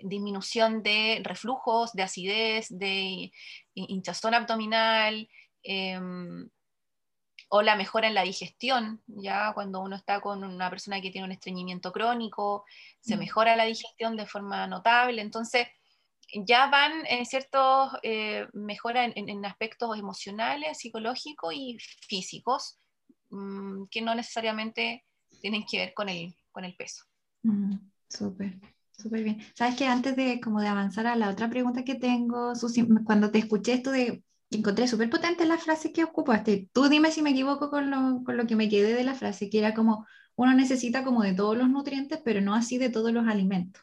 disminución 0.04 0.82
de 0.82 1.19
reflujos, 1.26 1.91
de 1.91 2.04
acidez, 2.04 2.67
de 2.69 3.34
hinchazón 3.74 4.34
abdominal, 4.34 5.28
em, 5.62 6.50
o 7.53 7.61
la 7.61 7.75
mejora 7.75 8.07
en 8.07 8.13
la 8.13 8.23
digestión, 8.23 9.01
ya 9.07 9.51
cuando 9.53 9.81
uno 9.81 9.97
está 9.97 10.21
con 10.21 10.41
una 10.41 10.69
persona 10.69 11.01
que 11.01 11.11
tiene 11.11 11.25
un 11.25 11.33
estreñimiento 11.33 11.91
crónico, 11.91 12.63
se 13.01 13.17
mm. 13.17 13.19
mejora 13.19 13.57
la 13.57 13.65
digestión 13.65 14.15
de 14.15 14.25
forma 14.25 14.67
notable. 14.67 15.21
Entonces, 15.21 15.67
ya 16.33 16.67
van 16.67 17.05
en 17.07 17.25
ciertos 17.25 17.91
eh, 18.03 18.47
mejora 18.53 19.03
en, 19.03 19.45
aspectos 19.45 19.99
emocionales, 19.99 20.77
psicológicos 20.77 21.53
y 21.53 21.77
físicos, 22.07 22.79
mm, 23.31 23.83
que 23.91 24.01
no 24.01 24.15
necesariamente 24.15 25.03
tienen 25.41 25.65
que 25.69 25.79
ver 25.79 25.93
con 25.93 26.07
el, 26.07 26.33
con 26.53 26.63
el 26.63 26.73
peso. 26.77 27.03
Mm, 27.43 27.73
súper, 28.07 28.61
súper 28.93 29.23
bien. 29.25 29.45
Sabes 29.55 29.75
que 29.75 29.87
antes 29.87 30.15
de, 30.15 30.39
como 30.39 30.61
de 30.61 30.69
avanzar 30.69 31.05
a 31.05 31.17
la 31.17 31.29
otra 31.29 31.49
pregunta 31.49 31.83
que 31.83 31.95
tengo, 31.95 32.55
Susi, 32.55 32.87
cuando 33.03 33.29
te 33.29 33.39
escuché 33.39 33.73
esto 33.73 33.91
de 33.91 34.23
encontré 34.51 34.87
súper 34.87 35.09
potente 35.09 35.45
la 35.45 35.57
frase 35.57 35.91
que 35.93 36.03
ocupaste. 36.03 36.69
Tú 36.73 36.89
dime 36.89 37.11
si 37.11 37.21
me 37.21 37.31
equivoco 37.31 37.69
con 37.69 37.89
lo, 37.89 38.23
con 38.23 38.37
lo 38.37 38.45
que 38.47 38.55
me 38.55 38.69
quedé 38.69 38.93
de 38.93 39.03
la 39.03 39.15
frase, 39.15 39.49
que 39.49 39.59
era 39.59 39.73
como, 39.73 40.05
uno 40.35 40.53
necesita 40.53 41.03
como 41.03 41.23
de 41.23 41.33
todos 41.33 41.57
los 41.57 41.69
nutrientes, 41.69 42.19
pero 42.23 42.41
no 42.41 42.53
así 42.53 42.77
de 42.77 42.89
todos 42.89 43.11
los 43.11 43.27
alimentos. 43.27 43.81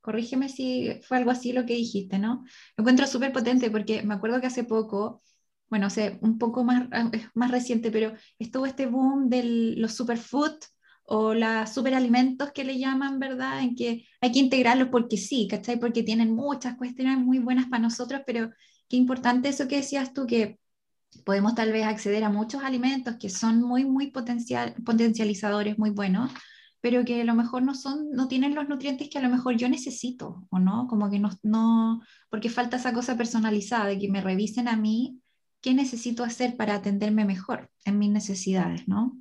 Corrígeme 0.00 0.48
si 0.48 1.00
fue 1.02 1.18
algo 1.18 1.30
así 1.30 1.52
lo 1.52 1.66
que 1.66 1.74
dijiste, 1.74 2.18
¿no? 2.18 2.44
Lo 2.76 2.82
encuentro 2.82 3.06
súper 3.06 3.32
potente 3.32 3.70
porque 3.70 4.02
me 4.02 4.14
acuerdo 4.14 4.40
que 4.40 4.46
hace 4.46 4.64
poco, 4.64 5.22
bueno, 5.68 5.86
o 5.88 5.90
sea, 5.90 6.18
un 6.22 6.38
poco 6.38 6.64
más, 6.64 6.88
más 7.34 7.50
reciente, 7.50 7.90
pero 7.90 8.14
estuvo 8.38 8.66
este 8.66 8.86
boom 8.86 9.28
de 9.28 9.42
los 9.76 9.94
superfood 9.94 10.54
o 11.04 11.34
los 11.34 11.70
superalimentos 11.70 12.52
que 12.52 12.64
le 12.64 12.78
llaman, 12.78 13.18
¿verdad? 13.18 13.60
En 13.60 13.74
que 13.74 14.06
hay 14.20 14.32
que 14.32 14.38
integrarlos 14.38 14.88
porque 14.88 15.16
sí, 15.16 15.46
¿cachai? 15.48 15.78
Porque 15.78 16.02
tienen 16.02 16.34
muchas 16.34 16.76
cuestiones 16.76 17.18
muy 17.18 17.38
buenas 17.40 17.66
para 17.66 17.82
nosotros, 17.82 18.22
pero 18.26 18.50
qué 18.90 18.96
importante 18.96 19.48
eso 19.48 19.68
que 19.68 19.76
decías 19.76 20.12
tú, 20.12 20.26
que 20.26 20.58
podemos 21.24 21.54
tal 21.54 21.72
vez 21.72 21.86
acceder 21.86 22.24
a 22.24 22.28
muchos 22.28 22.62
alimentos 22.62 23.16
que 23.18 23.30
son 23.30 23.62
muy, 23.62 23.84
muy 23.84 24.10
potencial, 24.10 24.74
potencializadores, 24.84 25.78
muy 25.78 25.90
buenos, 25.90 26.30
pero 26.80 27.04
que 27.04 27.20
a 27.22 27.24
lo 27.24 27.34
mejor 27.34 27.62
no 27.62 27.74
son, 27.74 28.10
no 28.12 28.26
tienen 28.26 28.54
los 28.54 28.68
nutrientes 28.68 29.08
que 29.08 29.18
a 29.18 29.22
lo 29.22 29.28
mejor 29.28 29.56
yo 29.56 29.68
necesito, 29.68 30.46
¿o 30.50 30.58
no? 30.58 30.88
Como 30.88 31.08
que 31.08 31.20
no, 31.20 31.30
no, 31.42 32.00
porque 32.30 32.50
falta 32.50 32.78
esa 32.78 32.92
cosa 32.92 33.16
personalizada 33.16 33.86
de 33.86 33.98
que 33.98 34.10
me 34.10 34.20
revisen 34.20 34.66
a 34.66 34.76
mí 34.76 35.20
qué 35.60 35.72
necesito 35.72 36.24
hacer 36.24 36.56
para 36.56 36.74
atenderme 36.74 37.24
mejor 37.24 37.70
en 37.84 37.98
mis 37.98 38.10
necesidades, 38.10 38.88
¿no? 38.88 39.18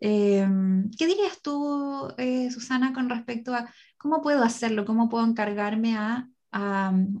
Em, 0.00 0.90
¿Qué 0.98 1.06
dirías 1.06 1.40
tú, 1.42 2.08
eh, 2.18 2.50
Susana, 2.50 2.92
con 2.92 3.08
respecto 3.08 3.54
a 3.54 3.72
cómo 3.96 4.20
puedo 4.22 4.44
hacerlo, 4.44 4.84
cómo 4.84 5.08
puedo 5.08 5.24
encargarme 5.26 5.96
a, 5.96 6.28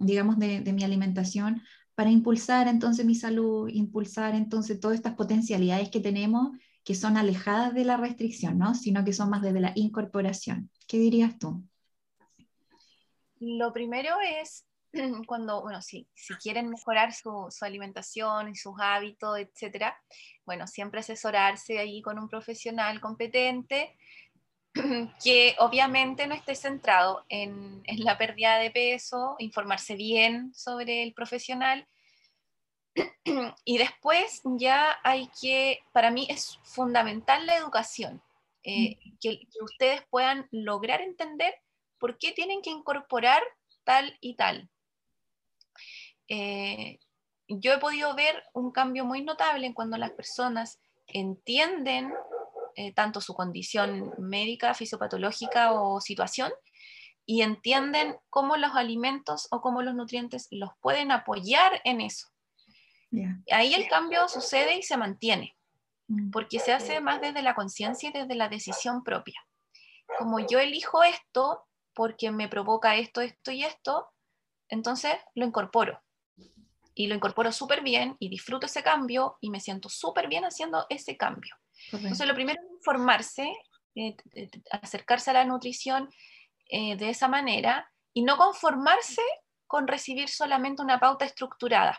digamos, 0.00 0.38
de, 0.38 0.60
mi 0.72 0.84
alimentación 0.84 1.62
para 1.94 2.10
impulsar 2.10 2.68
entonces 2.68 3.04
mi 3.06 3.14
salud, 3.14 3.68
impulsar 3.68 4.34
entonces 4.34 4.80
todas 4.80 4.96
estas 4.96 5.14
potencialidades 5.14 5.90
que 5.90 6.00
tenemos 6.00 6.50
que 6.84 6.94
son 6.94 7.16
alejadas 7.16 7.74
de 7.74 7.84
la 7.84 7.96
restricción, 7.96 8.58
¿no? 8.58 8.74
Sino 8.74 9.04
que 9.04 9.12
son 9.12 9.30
más 9.30 9.42
desde 9.42 9.60
la 9.60 9.72
incorporación. 9.76 10.68
¿Qué 10.88 10.98
dirías 10.98 11.38
tú? 11.38 11.62
Lo 13.38 13.72
primero 13.72 14.16
es 14.40 14.66
cuando, 15.26 15.62
bueno, 15.62 15.80
si, 15.80 16.08
si 16.14 16.34
quieren 16.34 16.68
mejorar 16.68 17.12
su, 17.12 17.46
su, 17.50 17.64
alimentación 17.64 18.54
sus 18.54 18.74
hábitos, 18.78 19.38
etcétera, 19.38 19.96
bueno, 20.44 20.66
siempre 20.66 21.00
asesorarse 21.00 21.78
ahí 21.78 22.02
con 22.02 22.18
un 22.18 22.28
profesional 22.28 23.00
competente 23.00 23.96
que 25.22 25.54
obviamente 25.58 26.26
no 26.26 26.34
esté 26.34 26.54
centrado 26.54 27.24
en, 27.28 27.82
en 27.84 28.04
la 28.04 28.16
pérdida 28.16 28.58
de 28.58 28.70
peso, 28.70 29.36
informarse 29.38 29.94
bien 29.96 30.52
sobre 30.54 31.02
el 31.02 31.12
profesional 31.12 31.86
y 33.64 33.78
después 33.78 34.42
ya 34.44 34.98
hay 35.02 35.28
que, 35.40 35.80
para 35.92 36.10
mí 36.10 36.26
es 36.28 36.58
fundamental 36.62 37.46
la 37.46 37.56
educación, 37.56 38.22
eh, 38.64 38.98
que, 39.20 39.40
ustedes 39.60 40.02
puedan 40.10 40.46
lograr 40.50 41.00
entender 41.00 41.54
por 41.98 42.18
qué 42.18 42.32
tienen 42.32 42.62
que 42.62 42.70
incorporar 42.70 43.42
tal 43.84 44.16
y 44.20 44.34
tal. 44.34 44.68
Eh, 46.28 46.98
yo 47.48 47.72
he 47.72 47.78
podido 47.78 48.14
ver 48.14 48.42
un 48.52 48.70
cambio 48.70 49.04
muy 49.04 49.22
notable 49.22 49.66
en 49.66 49.74
cuando 49.74 49.96
las 49.96 50.12
personas 50.12 50.80
entienden 51.06 52.12
eh, 52.76 52.92
tanto 52.92 53.20
su 53.20 53.34
condición 53.34 54.12
médica, 54.18 54.74
fisiopatológica 54.74 55.72
o 55.72 56.00
situación, 56.00 56.52
y 57.24 57.42
entienden 57.42 58.16
cómo 58.30 58.56
los 58.56 58.74
alimentos 58.74 59.48
o 59.50 59.60
cómo 59.60 59.82
los 59.82 59.94
nutrientes 59.94 60.48
los 60.50 60.70
pueden 60.80 61.12
apoyar 61.12 61.80
en 61.84 62.00
eso. 62.00 62.28
Ahí 63.50 63.74
el 63.74 63.88
cambio 63.88 64.26
sucede 64.28 64.76
y 64.76 64.82
se 64.82 64.96
mantiene, 64.96 65.56
mm. 66.08 66.30
porque 66.30 66.58
se 66.58 66.72
hace 66.72 67.00
más 67.00 67.20
desde 67.20 67.42
la 67.42 67.54
conciencia 67.54 68.08
y 68.08 68.12
desde 68.12 68.34
la 68.34 68.48
decisión 68.48 69.04
propia. 69.04 69.38
Como 70.18 70.40
yo 70.40 70.58
elijo 70.58 71.02
esto 71.02 71.66
porque 71.94 72.30
me 72.30 72.48
provoca 72.48 72.96
esto, 72.96 73.20
esto 73.20 73.52
y 73.52 73.64
esto, 73.64 74.08
entonces 74.68 75.14
lo 75.34 75.44
incorporo. 75.44 76.02
Y 76.94 77.06
lo 77.06 77.14
incorporo 77.14 77.52
súper 77.52 77.82
bien 77.82 78.16
y 78.18 78.28
disfruto 78.28 78.66
ese 78.66 78.82
cambio 78.82 79.38
y 79.40 79.50
me 79.50 79.60
siento 79.60 79.88
súper 79.88 80.28
bien 80.28 80.44
haciendo 80.44 80.86
ese 80.88 81.16
cambio. 81.16 81.54
Entonces 81.90 82.26
lo 82.26 82.34
primero 82.34 82.60
es 82.62 82.70
informarse, 82.78 83.52
eh, 83.94 84.16
acercarse 84.70 85.30
a 85.30 85.34
la 85.34 85.44
nutrición 85.44 86.08
eh, 86.68 86.96
de 86.96 87.10
esa 87.10 87.28
manera 87.28 87.90
y 88.12 88.22
no 88.22 88.36
conformarse 88.36 89.22
con 89.66 89.88
recibir 89.88 90.28
solamente 90.28 90.82
una 90.82 91.00
pauta 91.00 91.24
estructurada. 91.24 91.98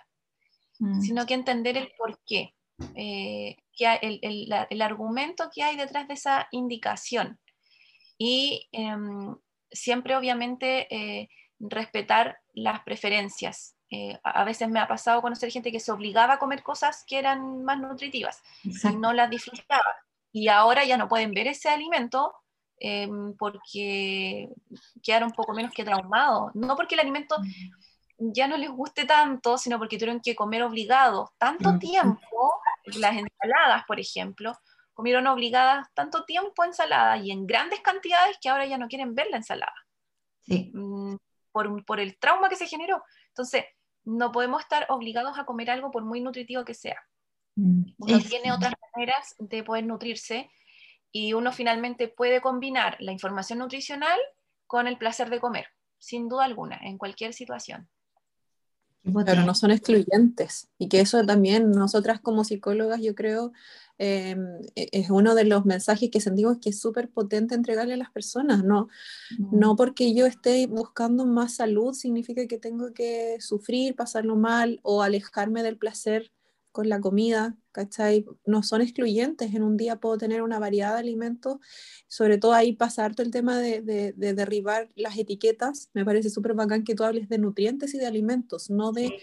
Mm. 0.80 1.02
sino 1.02 1.26
que 1.26 1.34
entender 1.34 1.78
el 1.78 1.92
por 1.98 2.20
qué, 2.26 2.56
eh, 2.96 3.56
el, 3.80 4.82
argumento 4.82 5.50
que 5.54 5.64
hay 5.64 5.76
detrás 5.78 6.08
de 6.08 6.16
esa 6.16 6.48
indicación. 6.52 7.40
Y 8.18 8.68
em, 8.72 9.36
siempre, 9.72 10.16
obviamente, 10.16 10.88
eh, 10.94 11.30
respetar 11.60 12.38
las 12.54 12.84
preferencias. 12.84 13.73
Eh, 13.96 14.20
a 14.24 14.44
veces 14.44 14.68
me 14.70 14.80
ha 14.80 14.88
pasado 14.88 15.22
conocer 15.22 15.52
gente 15.52 15.72
que 15.72 15.80
se 15.80 15.92
obligaba 15.92 16.34
a 16.34 16.40
comer 16.40 16.64
cosas 16.64 17.04
que 17.06 17.20
eran 17.20 17.64
más 17.64 17.80
nutritivas 17.80 18.42
y 18.64 18.96
no 18.96 19.14
las 19.14 19.30
disfrutaba. 19.30 19.96
Y 20.32 20.48
ahora 20.48 20.84
ya 20.84 20.98
no 20.98 21.08
pueden 21.08 21.32
ver 21.32 21.46
ese 21.46 21.70
alimento 21.70 22.34
em, 22.80 23.36
porque 23.38 24.50
quedaron 25.04 25.30
un 25.30 25.36
poco 25.36 25.54
menos 25.54 25.72
que 25.72 25.84
traumados. 25.84 26.56
No 26.56 26.76
porque 26.76 26.96
el 26.96 27.02
alimento 27.02 27.36
ya 28.18 28.48
no 28.48 28.58
les 28.58 28.72
guste 28.72 29.06
tanto, 29.06 29.60
sino 29.60 29.78
porque 29.78 30.00
tuvieron 30.00 30.22
que 30.22 30.36
comer 30.36 30.64
obligados 30.64 31.30
tanto 31.38 31.78
tiempo, 31.78 32.54
las 32.86 33.16
ensaladas, 33.16 33.84
por 33.86 34.00
ejemplo, 34.00 34.58
comieron 34.96 35.28
obligadas 35.28 35.88
tanto 35.94 36.26
tiempo 36.26 36.64
ensalada 36.64 37.18
y 37.18 37.30
en 37.30 37.46
grandes 37.46 37.82
cantidades 37.82 38.38
que 38.42 38.50
ahora 38.50 38.66
ya 38.66 38.80
no 38.80 38.88
quieren 38.88 39.14
ver 39.14 39.28
la 39.30 39.38
ensalada. 39.38 39.76
Mm, 40.48 41.16
por, 41.52 41.86
por, 41.86 42.00
el 42.00 42.18
trauma 42.18 42.50
que 42.50 42.56
se 42.56 42.66
generó. 42.66 43.04
Entonces, 43.28 43.66
no 44.06 44.32
podemos 44.32 44.62
estar 44.62 44.86
obligados 44.90 45.38
a 45.38 45.46
comer 45.46 45.70
algo 45.70 45.92
por 45.92 46.04
muy 46.04 46.22
nutritivo 46.22 46.66
que 46.66 46.74
sea. 46.74 47.02
Mm, 47.56 47.84
uno 47.98 48.20
tiene 48.20 48.52
otras 48.52 48.74
maneras 48.96 49.36
de 49.40 49.64
poder 49.64 49.86
nutrirse 49.86 50.50
y 51.12 51.34
uno 51.34 51.52
finalmente 51.52 52.08
puede 52.08 52.42
combinar 52.42 52.98
la 53.00 53.12
información 53.12 53.60
nutricional 53.60 54.20
con 54.66 54.88
el 54.88 54.98
placer 54.98 55.30
de 55.30 55.40
comer, 55.40 55.68
sin 56.00 56.28
duda 56.28 56.46
alguna, 56.46 56.80
en 56.84 56.98
cualquier 56.98 57.34
situación. 57.34 57.90
Pero 59.26 59.44
no 59.44 59.54
son 59.56 59.72
excluyentes. 59.72 60.70
Y 60.78 60.88
que 60.88 61.02
eso 61.02 61.24
también 61.26 61.72
nosotras 61.72 62.20
como 62.22 62.44
psicólogas, 62.44 63.02
yo 63.02 63.16
creo, 63.16 63.52
em, 63.98 64.62
e-, 64.76 64.90
es 64.92 65.10
uno 65.10 65.36
de 65.36 65.44
los 65.46 65.66
mensajes 65.66 66.10
que 66.10 66.22
sentimos 66.22 66.58
que 66.60 66.70
es 66.70 66.80
súper 66.80 67.10
potente 67.10 67.56
entregarle 67.56 67.96
a 67.96 67.98
las 67.98 68.12
personas. 68.12 68.64
No, 68.64 68.88
no 69.52 69.76
porque 69.76 70.14
yo 70.14 70.26
esté 70.26 70.68
buscando 70.68 71.26
más 71.26 71.56
salud 71.56 71.94
significa 71.94 72.48
que 72.48 72.58
tengo 72.58 72.94
que 72.94 73.38
sufrir, 73.40 73.96
pasarlo 73.96 74.36
mal 74.36 74.80
o 74.84 75.02
alejarme 75.02 75.64
del 75.64 75.78
placer 75.78 76.32
con 76.74 76.90
la 76.90 77.00
comida, 77.00 77.56
¿cachai? 77.72 78.26
No 78.46 78.64
son 78.64 78.82
excluyentes. 78.82 79.54
En 79.54 79.64
un 79.64 79.78
día 79.78 79.98
puedo 79.98 80.18
tener 80.18 80.42
una 80.42 80.60
variedad 80.60 80.94
de 80.94 81.00
alimentos, 81.00 81.60
sobre 82.08 82.40
todo 82.40 82.54
ahí 82.54 82.74
pasar 82.74 83.16
todo 83.16 83.26
el 83.26 83.32
tema 83.32 83.60
de, 83.60 83.82
de, 83.82 84.34
derribar 84.34 84.90
las 84.96 85.18
etiquetas. 85.18 85.90
Me 85.94 86.04
parece 86.04 86.32
súper 86.32 86.56
bacán 86.56 86.84
que 86.84 86.96
tú 86.96 87.04
hables 87.04 87.30
de 87.30 87.38
nutrientes 87.38 87.94
y 87.94 88.00
de 88.00 88.08
alimentos, 88.08 88.72
no 88.72 88.92
de, 88.92 89.14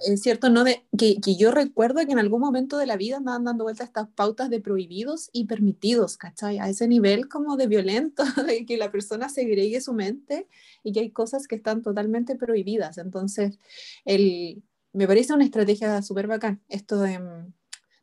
es 0.00 0.20
cierto, 0.20 0.50
no 0.50 0.64
de, 0.64 0.84
que, 0.98 1.20
que, 1.20 1.36
yo 1.36 1.52
recuerdo 1.52 2.04
que 2.04 2.12
en 2.12 2.18
algún 2.18 2.40
momento 2.40 2.76
de 2.76 2.86
la 2.86 2.96
vida 2.96 3.18
andaban 3.18 3.44
dando 3.44 3.64
vueltas 3.64 3.86
estas 3.86 4.08
pautas 4.08 4.50
de 4.50 4.60
prohibidos 4.60 5.30
y 5.32 5.44
permitidos, 5.44 6.16
¿cachai? 6.16 6.58
A 6.58 6.68
ese 6.68 6.88
nivel 6.88 7.28
como 7.28 7.56
de 7.56 7.68
violento, 7.68 8.24
de 8.46 8.66
que 8.66 8.76
la 8.76 8.90
persona 8.90 9.28
segregue 9.28 9.80
su 9.80 9.92
mente 9.92 10.48
y 10.82 10.92
que 10.92 11.00
hay 11.00 11.10
cosas 11.10 11.46
que 11.46 11.54
están 11.54 11.82
totalmente 11.82 12.34
prohibidas. 12.34 12.98
Entonces, 12.98 13.58
el 14.04 14.64
me 14.92 15.06
parece 15.06 15.32
una 15.32 15.44
estrategia 15.44 16.02
súper 16.02 16.26
bacán, 16.26 16.62
esto 16.68 16.98
de, 16.98 17.20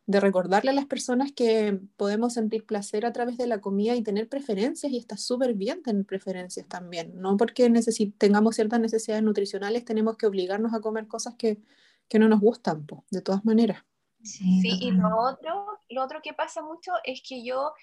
de, 0.06 0.20
recordarle 0.20 0.72
a 0.72 0.74
las 0.74 0.86
personas 0.86 1.32
que 1.32 1.80
podemos 1.98 2.34
sentir 2.34 2.66
placer 2.66 3.06
a 3.06 3.14
través 3.14 3.38
de 3.38 3.48
la 3.48 3.60
comida 3.60 3.96
y 3.96 4.04
tener 4.04 4.30
preferencias, 4.30 4.92
y 4.92 4.98
está 4.98 5.18
súper 5.18 5.54
bien 5.54 5.84
tener 5.84 6.06
preferencias 6.06 6.68
también, 6.68 7.14
no 7.16 7.38
porque 7.38 7.72
tengamos 8.18 8.56
ciertas 8.56 8.80
necesidades 8.80 9.24
nutricionales 9.24 9.86
tenemos 9.86 10.18
que 10.18 10.28
obligarnos 10.28 10.74
a 10.74 10.80
comer 10.80 11.08
cosas 11.08 11.36
que, 11.36 11.60
que 12.08 12.20
no 12.20 12.30
nos 12.30 12.40
gustan, 12.40 12.86
de 13.12 13.22
todas 13.22 13.44
maneras. 13.46 13.84
Sí, 14.24 14.62
y 14.82 14.92
lo 14.92 15.16
otro, 15.18 15.80
lo 15.90 16.04
otro 16.04 16.22
que 16.22 16.34
pasa 16.34 16.62
mucho 16.62 16.92
es 17.04 17.22
que 17.28 17.46
yo 17.46 17.74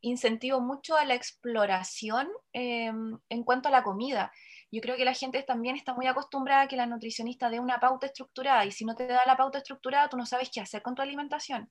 incentivo 0.00 0.60
mucho 0.60 0.96
a 0.96 1.04
la 1.04 1.14
exploración 1.14 2.28
em, 2.52 3.18
en 3.28 3.44
cuanto 3.44 3.68
a 3.68 3.72
la 3.72 3.82
comida 3.82 4.32
yo 4.70 4.80
creo 4.80 4.96
que 4.96 5.04
la 5.04 5.14
gente 5.14 5.42
también 5.42 5.76
está 5.76 5.94
muy 5.94 6.06
acostumbrada 6.06 6.62
a 6.62 6.68
que 6.68 6.76
la 6.76 6.86
nutricionista 6.86 7.50
dé 7.50 7.58
una 7.58 7.80
pauta 7.80 8.06
estructurada 8.06 8.64
y 8.64 8.72
si 8.72 8.84
no 8.84 8.94
te 8.94 9.06
da 9.06 9.24
la 9.26 9.36
pauta 9.36 9.58
estructurada, 9.58 10.08
tú 10.08 10.16
no 10.16 10.26
sabes 10.26 10.50
qué 10.52 10.60
hacer 10.60 10.82
con 10.82 10.94
tu 10.94 11.02
alimentación. 11.02 11.70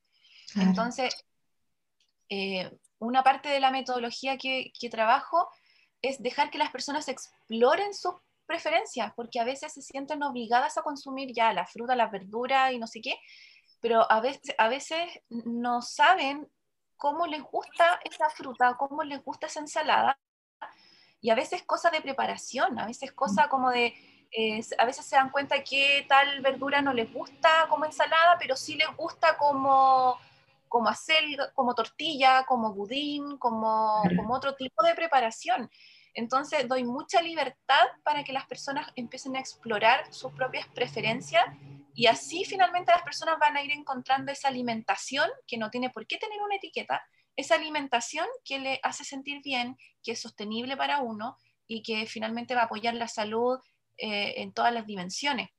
Entonces, 0.56 1.26
eh, 2.30 2.70
una 2.98 3.24
parte 3.24 3.50
de 3.50 3.60
la 3.60 3.72
metodología 3.72 4.38
que, 4.38 4.72
que, 4.78 4.90
trabajo 4.90 5.48
es 6.02 6.22
dejar 6.22 6.50
que 6.50 6.58
las 6.58 6.72
personas 6.72 7.08
exploren 7.08 7.94
sus 7.94 8.16
preferencias, 8.46 9.14
porque 9.16 9.40
a 9.40 9.44
veces 9.44 9.74
se 9.74 9.82
sienten 9.82 10.24
obligadas 10.24 10.78
a 10.78 10.82
consumir 10.82 11.32
ya 11.34 11.54
la 11.54 11.68
fruta, 11.68 11.96
la 11.96 12.08
verdura 12.08 12.72
y 12.72 12.80
no 12.80 12.88
sé 12.88 13.00
qué, 13.02 13.16
pero 13.80 14.12
a 14.12 14.20
veces, 14.20 14.56
a 14.58 14.68
veces 14.68 15.00
no 15.30 15.82
saben 15.82 16.50
cómo 16.98 17.28
les 17.28 17.42
gusta 17.44 18.00
esa 18.04 18.30
fruta, 18.30 18.76
cómo 18.78 19.04
les 19.04 19.24
gusta 19.24 19.48
esa 19.48 19.62
ensalada, 19.62 20.20
y 21.22 21.30
a 21.30 21.36
veces 21.36 21.64
cosa 21.64 21.90
de 21.90 22.02
preparación, 22.02 22.80
a 22.80 22.86
veces 22.86 23.12
cosa 23.12 23.46
mm. 23.46 23.50
como 23.50 23.70
de, 23.72 23.94
eh, 24.32 24.62
a 24.78 24.86
veces 24.86 25.06
se 25.06 25.16
dan 25.16 25.30
cuenta 25.30 25.64
que 25.64 26.06
tal 26.08 26.42
verdura 26.42 26.82
no 26.82 26.94
les 26.94 27.12
gusta 27.12 27.68
como 27.70 27.86
ensalada, 27.86 28.38
pero 28.40 28.56
sí 28.56 28.76
les 28.76 28.96
gusta 28.96 29.38
como, 29.38 30.18
como 30.68 30.88
hacer, 30.88 31.24
como 31.54 31.76
tortilla, 31.76 32.46
como 32.46 32.74
budín, 32.74 33.38
como, 33.38 34.02
como 34.16 34.34
otro 34.34 34.56
tipo 34.56 34.84
de 34.84 34.96
preparación. 34.96 35.70
Entonces 36.14 36.68
doy 36.68 36.84
mucha 36.84 37.22
libertad 37.22 37.86
para 38.04 38.24
que 38.24 38.34
las 38.34 38.46
personas 38.46 38.92
empiecen 38.96 39.36
a 39.36 39.40
explorar 39.40 40.12
sus 40.14 40.32
propias 40.34 40.68
preferencias 40.68 41.46
y 41.94 42.08
así 42.08 42.46
finalmente 42.46 42.92
las 42.92 43.04
personas 43.04 43.38
van 43.40 43.58
a 43.58 43.62
ir 43.62 43.72
encontrando 43.72 44.32
esa 44.32 44.48
alimentación 44.48 45.30
que 45.48 45.58
no 45.58 45.70
tiene 45.70 45.90
por 45.90 46.08
qué 46.08 46.18
tener 46.18 46.42
una 46.42 46.56
etiqueta, 46.56 47.04
esa 47.36 47.56
alimentación 47.56 48.26
que 48.44 48.60
le 48.60 48.80
hace 48.84 49.04
sentir 49.04 49.42
bien, 49.44 49.78
que 50.04 50.14
es 50.14 50.22
sostenible 50.22 50.76
para 50.76 51.02
uno 51.02 51.38
y 51.68 51.84
que 51.84 52.06
finalmente 52.06 52.56
va 52.56 52.62
a 52.62 52.66
apoyar 52.66 52.96
la 52.96 53.08
salud 53.08 53.60
eh, 53.98 54.42
en 54.42 54.54
todas 54.54 54.74
las 54.74 54.86
dimensiones. 54.86 55.50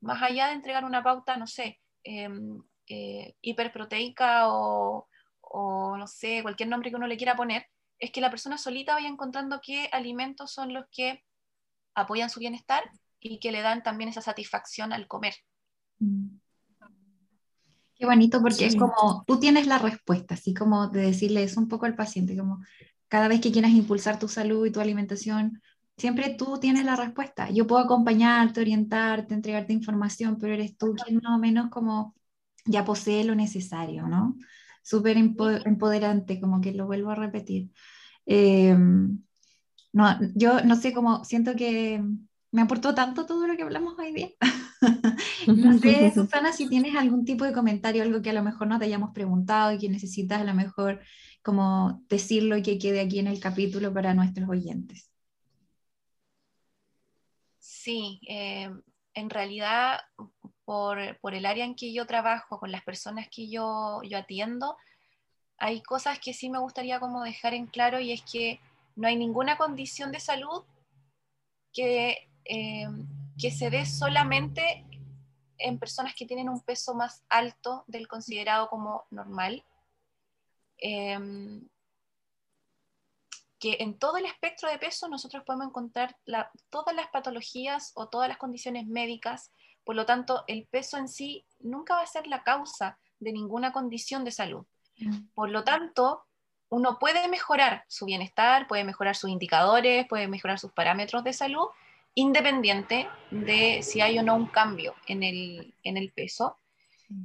Más 0.00 0.22
allá 0.22 0.48
de 0.48 0.54
entregar 0.54 0.84
una 0.84 1.02
pauta, 1.02 1.36
no 1.36 1.46
sé, 1.46 1.80
em, 2.02 2.62
eh, 2.88 3.34
hiperproteica 3.42 4.48
o, 4.48 5.08
o, 5.40 5.96
no 5.96 6.06
sé, 6.06 6.42
cualquier 6.42 6.68
nombre 6.68 6.90
que 6.90 6.96
uno 6.96 7.06
le 7.06 7.16
quiera 7.16 7.36
poner, 7.36 7.66
es 7.98 8.10
que 8.10 8.20
la 8.20 8.30
persona 8.30 8.56
solita 8.58 8.94
vaya 8.94 9.08
encontrando 9.08 9.60
qué 9.62 9.88
alimentos 9.92 10.52
son 10.52 10.72
los 10.72 10.86
que 10.90 11.22
apoyan 11.94 12.30
su 12.30 12.40
bienestar 12.40 12.82
y 13.20 13.38
que 13.38 13.52
le 13.52 13.60
dan 13.60 13.82
también 13.82 14.08
esa 14.08 14.22
satisfacción 14.22 14.92
al 14.92 15.06
comer. 15.06 15.34
Mm. 15.98 16.39
Qué 18.00 18.06
bonito 18.06 18.40
porque 18.40 18.64
es 18.64 18.76
como 18.76 19.24
tú 19.26 19.38
tienes 19.38 19.66
la 19.66 19.76
respuesta, 19.76 20.32
así 20.32 20.54
como 20.54 20.88
de 20.88 21.02
decirle 21.02 21.42
eso 21.42 21.60
un 21.60 21.68
poco 21.68 21.84
al 21.84 21.94
paciente, 21.94 22.34
como 22.34 22.64
cada 23.08 23.28
vez 23.28 23.42
que 23.42 23.52
quieras 23.52 23.72
impulsar 23.72 24.18
tu 24.18 24.26
salud 24.26 24.64
y 24.64 24.70
tu 24.70 24.80
alimentación, 24.80 25.60
siempre 25.98 26.30
tú 26.30 26.56
tienes 26.58 26.86
la 26.86 26.96
respuesta. 26.96 27.50
Yo 27.50 27.66
puedo 27.66 27.82
acompañarte, 27.82 28.62
orientarte, 28.62 29.34
entregarte 29.34 29.74
información, 29.74 30.38
pero 30.40 30.54
eres 30.54 30.78
tú 30.78 30.94
quien 30.94 31.20
no 31.22 31.38
menos 31.38 31.68
como 31.68 32.14
ya 32.64 32.86
posee 32.86 33.22
lo 33.22 33.34
necesario, 33.34 34.08
¿no? 34.08 34.38
Súper 34.82 35.18
empoderante, 35.18 36.40
como 36.40 36.62
que 36.62 36.72
lo 36.72 36.86
vuelvo 36.86 37.10
a 37.10 37.16
repetir. 37.16 37.68
Em, 38.24 39.22
no, 39.92 40.18
yo 40.34 40.64
no 40.64 40.76
sé 40.76 40.94
cómo, 40.94 41.22
siento 41.26 41.54
que 41.54 42.02
me 42.52 42.62
aportó 42.62 42.94
tanto 42.94 43.26
todo 43.26 43.46
lo 43.46 43.56
que 43.56 43.62
hablamos 43.62 43.98
hoy 43.98 44.12
día. 44.12 44.30
no 45.46 45.78
sé, 45.78 46.10
Susana, 46.14 46.52
si 46.52 46.68
tienes 46.68 46.96
algún 46.96 47.24
tipo 47.24 47.44
de 47.44 47.52
comentario, 47.52 48.02
algo 48.02 48.22
que 48.22 48.30
a 48.30 48.34
lo 48.34 48.42
mejor 48.42 48.66
no 48.66 48.78
te 48.78 48.86
hayamos 48.86 49.12
preguntado 49.12 49.72
y 49.72 49.78
que 49.78 49.88
necesitas 49.88 50.40
a 50.40 50.44
lo 50.44 50.54
mejor 50.54 51.00
como 51.42 52.02
decirlo 52.08 52.56
y 52.56 52.62
que 52.62 52.78
quede 52.78 53.00
aquí 53.00 53.18
en 53.18 53.26
el 53.26 53.40
capítulo 53.40 53.92
para 53.92 54.14
nuestros 54.14 54.48
oyentes. 54.48 55.10
Sí, 57.58 58.20
eh, 58.28 58.68
en 59.14 59.30
realidad 59.30 60.00
por, 60.64 61.00
el 61.34 61.46
área 61.46 61.64
en 61.64 61.74
que 61.74 61.92
yo 61.92 62.06
trabajo, 62.06 62.60
con 62.60 62.70
las 62.70 62.84
personas 62.84 63.28
que 63.28 63.50
yo, 63.50 64.00
yo 64.04 64.18
atiendo, 64.18 64.76
hay 65.58 65.82
cosas 65.82 66.20
que 66.20 66.32
sí 66.32 66.48
me 66.48 66.60
gustaría 66.60 67.00
como 67.00 67.24
dejar 67.24 67.54
en 67.54 67.66
claro 67.66 67.98
y 67.98 68.12
es 68.12 68.22
que 68.22 68.60
no 68.94 69.08
hay 69.08 69.16
ninguna 69.16 69.56
condición 69.56 70.12
de 70.12 70.20
salud 70.20 70.62
que 71.72 72.29
eh, 72.52 72.88
que 73.38 73.52
se 73.52 73.70
dé 73.70 73.86
solamente 73.86 74.84
en 75.56 75.78
personas 75.78 76.14
que 76.16 76.26
tienen 76.26 76.48
un 76.48 76.60
peso 76.62 76.94
más 76.94 77.22
alto 77.28 77.84
del 77.86 78.08
considerado 78.08 78.68
como 78.68 79.04
normal. 79.10 79.64
Em, 80.78 81.68
que 83.60 83.76
en 83.80 83.98
todo 83.98 84.16
el 84.16 84.24
espectro 84.24 84.68
de 84.68 84.78
peso 84.78 85.06
nosotros 85.06 85.44
podemos 85.44 85.68
encontrar 85.68 86.16
todas 86.70 86.96
las 86.96 87.08
patologías 87.08 87.92
o 87.94 88.08
todas 88.08 88.28
las 88.28 88.38
condiciones 88.38 88.86
médicas, 88.86 89.52
por 89.84 89.94
lo 89.94 90.04
tanto 90.04 90.42
el 90.48 90.66
peso 90.66 90.96
en 90.96 91.06
sí 91.06 91.46
nunca 91.60 91.94
va 91.94 92.02
a 92.02 92.06
ser 92.06 92.26
la 92.26 92.42
causa 92.42 92.98
de 93.20 93.32
ninguna 93.32 93.72
condición 93.72 94.24
de 94.24 94.32
salud. 94.32 94.66
Mm. 94.96 95.28
Por 95.34 95.50
lo 95.50 95.62
tanto, 95.62 96.24
uno 96.68 96.98
puede 96.98 97.28
mejorar 97.28 97.84
su 97.86 98.06
bienestar, 98.06 98.66
puede 98.66 98.82
mejorar 98.82 99.14
sus 99.14 99.30
indicadores, 99.30 100.08
puede 100.08 100.26
mejorar 100.26 100.58
sus 100.58 100.72
parámetros 100.72 101.22
de 101.22 101.32
salud, 101.32 101.68
independiente 102.14 103.08
de 103.30 103.82
si 103.82 104.00
hay 104.00 104.18
o 104.18 104.22
no 104.22 104.34
un 104.34 104.46
cambio 104.46 104.94
en 105.06 105.22
el, 105.22 106.12
peso. 106.14 106.56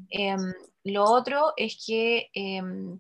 Em, 0.09 0.53
lo 0.83 1.03
otro 1.05 1.53
es 1.57 1.83
que 1.85 2.29
em, 2.33 2.99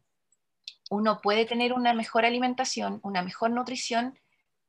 uno 0.89 1.19
puede 1.21 1.45
tener 1.45 1.73
una 1.73 1.93
mejor 1.93 2.25
alimentación, 2.25 2.99
una 3.03 3.21
mejor 3.21 3.51
nutrición 3.51 4.17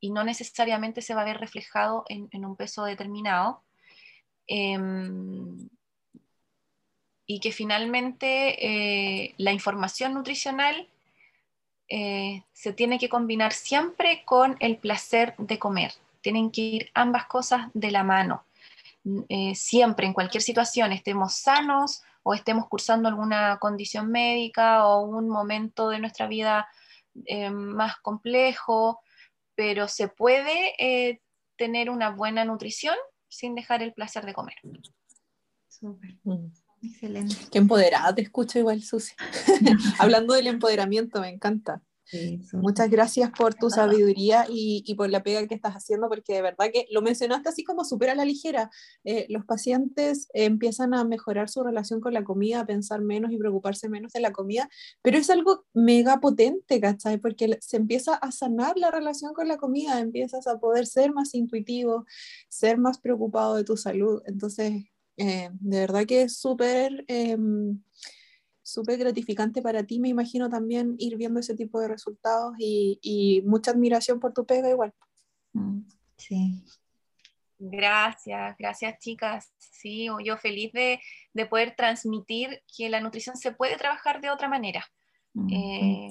y 0.00 0.10
no 0.10 0.24
necesariamente 0.24 1.02
se 1.02 1.14
va 1.14 1.22
a 1.22 1.26
ver 1.26 1.38
reflejado 1.38 2.04
en, 2.08 2.44
un 2.44 2.56
peso 2.56 2.84
determinado. 2.84 3.62
Em, 4.46 5.68
y 7.28 7.40
que 7.40 7.50
finalmente 7.50 8.54
eh, 8.64 9.34
la 9.36 9.52
información 9.52 10.14
nutricional 10.14 10.88
eh, 11.88 12.44
se 12.52 12.72
tiene 12.72 13.00
que 13.00 13.08
combinar 13.08 13.52
siempre 13.52 14.22
con 14.24 14.56
el 14.60 14.76
placer 14.76 15.34
de 15.38 15.58
comer 15.58 15.92
tienen 16.26 16.50
que 16.50 16.60
ir 16.60 16.90
ambas 16.92 17.26
cosas 17.26 17.68
de 17.72 17.92
la 17.92 18.02
mano. 18.02 18.46
Eh, 19.28 19.54
siempre, 19.54 20.08
en 20.08 20.12
cualquier 20.12 20.42
situación, 20.42 20.90
estemos 20.90 21.34
sanos 21.34 22.02
o 22.24 22.34
estemos 22.34 22.66
cursando 22.68 23.08
alguna 23.08 23.58
condición 23.60 24.10
médica 24.10 24.88
o 24.88 25.04
un 25.04 25.28
momento 25.28 25.88
de 25.88 26.00
nuestra 26.00 26.26
vida 26.26 26.66
eh, 27.26 27.48
más 27.50 27.98
complejo, 27.98 28.98
pero 29.54 29.86
se 29.86 30.08
puede 30.08 30.74
eh, 30.80 31.20
tener 31.54 31.90
una 31.90 32.10
buena 32.10 32.44
nutrición 32.44 32.96
sin 33.28 33.54
dejar 33.54 33.84
el 33.84 33.92
placer 33.92 34.26
de 34.26 34.34
comer. 34.34 34.56
Súper. 35.68 36.16
Mm. 36.24 36.46
Excelente. 36.82 37.36
Qué 37.52 37.58
empoderada 37.58 38.12
te 38.16 38.22
escucho 38.22 38.58
igual, 38.58 38.82
Susi. 38.82 39.14
Hablando 40.00 40.34
del 40.34 40.48
empoderamiento, 40.48 41.20
me 41.20 41.28
encanta. 41.28 41.80
Muchas 42.52 42.88
gracias 42.88 43.30
por 43.36 43.54
tu 43.54 43.68
sabiduría 43.68 44.46
y, 44.48 44.94
por 44.94 45.10
la 45.10 45.22
pega 45.22 45.46
que 45.46 45.54
estás 45.54 45.74
haciendo, 45.74 46.08
porque 46.08 46.34
de 46.34 46.42
verdad 46.42 46.70
que 46.72 46.86
lo 46.90 47.02
mencionaste 47.02 47.48
así 47.48 47.64
como 47.64 47.84
súper 47.84 48.10
a 48.10 48.14
la 48.14 48.24
ligera. 48.24 48.70
Eh, 49.04 49.26
los 49.28 49.44
pacientes 49.44 50.28
empiezan 50.32 50.94
a 50.94 51.04
mejorar 51.04 51.48
su 51.48 51.62
relación 51.62 52.00
con 52.00 52.14
la 52.14 52.24
comida, 52.24 52.60
a 52.60 52.66
pensar 52.66 53.00
menos 53.00 53.32
y 53.32 53.38
preocuparse 53.38 53.88
menos 53.88 54.12
de 54.12 54.20
la 54.20 54.32
comida, 54.32 54.68
pero 55.02 55.18
es 55.18 55.30
algo 55.30 55.66
mega 55.74 56.20
potente, 56.20 56.80
¿cachai? 56.80 57.18
Porque 57.18 57.58
se 57.60 57.76
empieza 57.76 58.14
a 58.14 58.30
sanar 58.30 58.76
la 58.76 58.90
relación 58.90 59.34
con 59.34 59.48
la 59.48 59.56
comida, 59.56 60.00
empiezas 60.00 60.46
a 60.46 60.58
poder 60.58 60.86
ser 60.86 61.12
más 61.12 61.34
intuitivo, 61.34 62.06
ser 62.48 62.78
más 62.78 62.98
preocupado 62.98 63.56
de 63.56 63.64
tu 63.64 63.76
salud. 63.76 64.22
Entonces, 64.26 64.84
eh, 65.16 65.50
de 65.52 65.80
verdad 65.80 66.06
que 66.06 66.22
es 66.22 66.36
súper... 66.38 67.04
Em, 67.08 67.80
súper 68.66 68.98
gratificante 68.98 69.62
para 69.62 69.84
ti, 69.84 70.00
me 70.00 70.08
imagino 70.08 70.50
también 70.50 70.96
ir 70.98 71.16
viendo 71.16 71.38
ese 71.38 71.54
tipo 71.54 71.78
de 71.78 71.86
resultados 71.86 72.54
y, 72.58 73.40
mucha 73.46 73.70
admiración 73.70 74.18
por 74.18 74.32
tu 74.32 74.44
pega 74.44 74.68
igual. 74.68 74.92
Mm, 75.52 75.82
sí. 76.16 76.64
Gracias, 77.60 78.56
gracias 78.58 78.98
chicas. 78.98 79.52
Sí, 79.56 80.08
yo 80.24 80.36
feliz 80.36 80.72
de, 80.72 81.00
poder 81.48 81.76
transmitir 81.76 82.60
que 82.76 82.90
la 82.90 83.00
nutrición 83.00 83.36
se 83.36 83.52
puede 83.52 83.76
trabajar 83.76 84.20
de 84.20 84.30
otra 84.30 84.48
manera, 84.48 84.84
mm, 85.34 85.52
eh, 85.52 86.08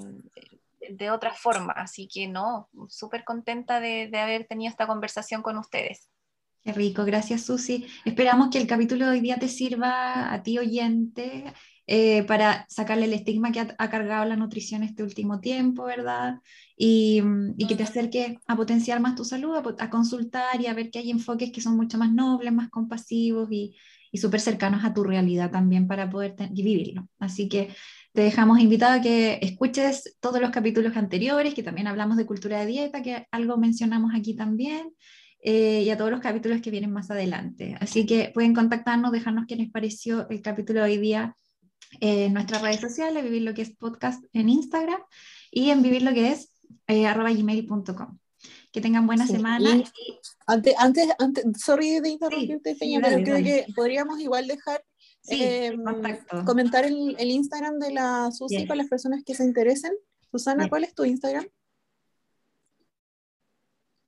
de 0.91 1.11
otra 1.11 1.33
forma. 1.33 1.73
Así 1.73 2.07
que 2.07 2.29
no, 2.29 2.69
súper 2.87 3.25
contenta 3.25 3.81
de, 3.81 4.07
de 4.07 4.17
haber 4.17 4.47
tenido 4.47 4.69
esta 4.69 4.87
conversación 4.87 5.41
con 5.41 5.57
ustedes. 5.57 6.09
Qué 6.63 6.71
rico, 6.71 7.03
gracias 7.03 7.43
Susi. 7.43 7.85
Esperamos 8.05 8.49
que 8.49 8.59
el 8.59 8.65
capítulo 8.65 9.05
de 9.05 9.11
hoy 9.11 9.19
día 9.19 9.37
te 9.37 9.49
sirva 9.49 10.33
a 10.33 10.41
ti 10.41 10.57
oyente 10.57 11.53
eh, 11.88 12.24
para 12.24 12.65
sacarle 12.67 13.06
el 13.06 13.13
estigma 13.13 13.52
que 13.52 13.60
ha, 13.60 13.89
cargado 13.89 14.26
la 14.26 14.36
nutrición 14.36 14.82
este 14.82 15.04
último 15.04 15.39
tiempo, 15.39 15.86
¿verdad? 15.86 16.39
Y, 16.76 17.21
que 17.67 17.76
te 17.76 17.84
acerque 17.84 18.39
a 18.48 18.56
potenciar 18.56 19.00
más 19.00 19.15
tu 19.15 19.24
salud, 19.24 19.56
a, 19.80 19.89
consultar 19.89 20.60
y 20.60 20.67
a 20.67 20.74
ver 20.74 20.89
que 20.89 21.00
hay 21.00 21.12
enfoques 21.12 21.52
que 21.52 21.62
son 21.62 21.76
mucho 21.76 21.98
más 21.98 22.12
nobles, 22.12 22.52
más 22.52 22.69
compasivos 22.69 23.50
y, 23.52 23.76
y 24.12 24.17
súper 24.17 24.41
cercanos 24.41 24.84
a 24.84 24.93
tu 24.93 25.04
realidad 25.04 25.52
también 25.52 25.88
para 25.88 26.10
poder 26.10 26.36
vivirlo. 26.52 27.08
Así 27.19 27.48
que 27.50 27.69
te 28.13 28.21
dejamos 28.21 28.60
invitado 28.60 29.00
a 29.00 29.02
que 29.02 29.39
escuches 29.41 30.17
todos 30.19 30.41
los 30.41 30.50
capítulos 30.50 30.98
anteriores, 30.98 31.54
que 31.54 31.63
también 31.63 31.88
hablamos 31.88 32.17
de 32.17 32.26
cultura 32.26 32.60
de 32.62 32.65
dieta, 32.65 33.04
que 33.04 33.28
algo 33.30 33.58
mencionamos 33.58 34.12
aquí 34.15 34.36
también. 34.36 34.91
Eh, 35.48 35.84
y 35.84 35.91
a 35.91 35.98
todos 35.98 36.10
los 36.10 36.21
capítulos 36.21 36.60
que 36.62 36.71
vienen 36.71 36.91
más 36.91 37.12
adelante. 37.12 37.78
Así 37.80 38.08
que 38.08 38.32
pueden 38.34 38.56
contactarnos, 38.56 39.12
dejarnos 39.12 39.45
qué 39.48 39.56
les 39.56 39.69
pareció 39.69 40.28
el 40.30 40.41
capítulo 40.41 40.80
de 40.80 40.86
hoy 40.89 40.98
día 40.98 41.36
en 42.01 42.34
nuestras 42.34 42.62
redes 42.62 42.81
sociales, 42.81 43.23
Vivir 43.23 43.43
lo 43.43 43.53
que 43.53 43.62
es 43.63 43.75
podcast 43.75 44.23
en 44.34 44.49
Instagram 44.49 45.01
y 45.51 45.69
en 45.69 45.81
vivir 45.81 46.01
lo 46.01 46.13
que 46.13 46.31
es 46.31 46.51
eh, 46.88 47.08
arroba 47.08 47.31
gmail.com. 47.31 48.19
Que 48.71 48.81
tengan 48.81 49.08
buena 49.08 49.25
semana. 49.25 49.84
Antes, 50.45 50.75
antes, 50.77 51.08
antes, 51.17 51.45
sorry 51.62 52.01
de 52.01 52.10
interrumpirte, 52.10 52.75
Peña, 52.75 52.99
pero 53.01 53.23
creo 53.23 53.43
que 53.43 53.65
podríamos 53.75 54.19
igual 54.19 54.45
dejar 54.47 54.84
em, 55.27 55.81
comentar 56.45 56.86
el, 56.86 57.15
el, 57.17 57.31
Instagram 57.31 57.79
de 57.79 57.93
la 57.93 58.29
Susi 58.31 58.65
para 58.65 58.77
las 58.77 58.89
personas 58.89 59.23
que 59.25 59.34
se 59.34 59.45
interesen. 59.45 59.93
Susana, 60.29 60.69
¿cuál 60.69 60.84
es 60.84 60.93
tu 60.93 61.05
Instagram? 61.05 61.47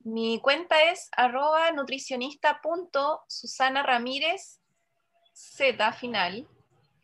Mi 0.00 0.40
cuenta 0.40 0.90
es 0.90 1.08
arroba 1.16 1.72
nutricionista.susana 1.72 3.82
Ramírez 3.82 4.60
Z 5.32 5.92
final. 5.92 6.46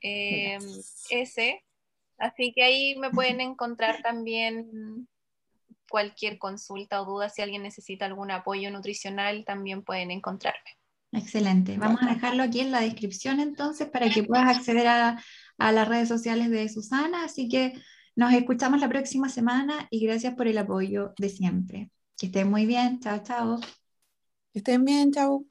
Em, 0.06 0.60
ese. 1.08 1.64
Así 2.18 2.52
que 2.52 2.62
ahí 2.62 2.96
me 2.96 3.10
pueden 3.10 3.40
encontrar 3.40 4.02
también 4.02 5.08
cualquier 5.88 6.38
consulta 6.38 7.00
o 7.00 7.06
duda. 7.06 7.30
Si 7.30 7.40
alguien 7.40 7.62
necesita 7.62 8.04
algún 8.04 8.30
apoyo 8.30 8.70
nutricional, 8.70 9.44
también 9.46 9.82
pueden 9.82 10.10
encontrarme. 10.10 10.70
Excelente. 11.12 11.78
Vamos 11.78 12.02
a 12.02 12.12
dejarlo 12.12 12.42
aquí 12.42 12.60
en 12.60 12.70
la 12.72 12.80
descripción 12.80 13.40
entonces 13.40 13.88
para 13.88 14.10
que 14.10 14.24
puedas 14.24 14.56
acceder 14.56 14.88
a, 14.88 15.22
a 15.58 15.72
las 15.72 15.88
redes 15.88 16.08
sociales 16.08 16.50
de 16.50 16.68
Susana. 16.68 17.24
Así 17.24 17.48
que 17.48 17.72
nos 18.14 18.32
escuchamos 18.34 18.80
la 18.80 18.88
próxima 18.88 19.28
semana 19.28 19.86
y 19.90 20.04
gracias 20.04 20.34
por 20.34 20.48
el 20.48 20.58
apoyo 20.58 21.14
de 21.16 21.28
siempre. 21.30 21.90
Que 22.18 22.26
estén 22.26 22.50
muy 22.50 22.66
bien. 22.66 23.00
Chao, 23.00 23.22
chao. 23.22 23.60
Que 24.52 24.58
estén 24.58 24.84
bien. 24.84 25.12
Chao. 25.12 25.46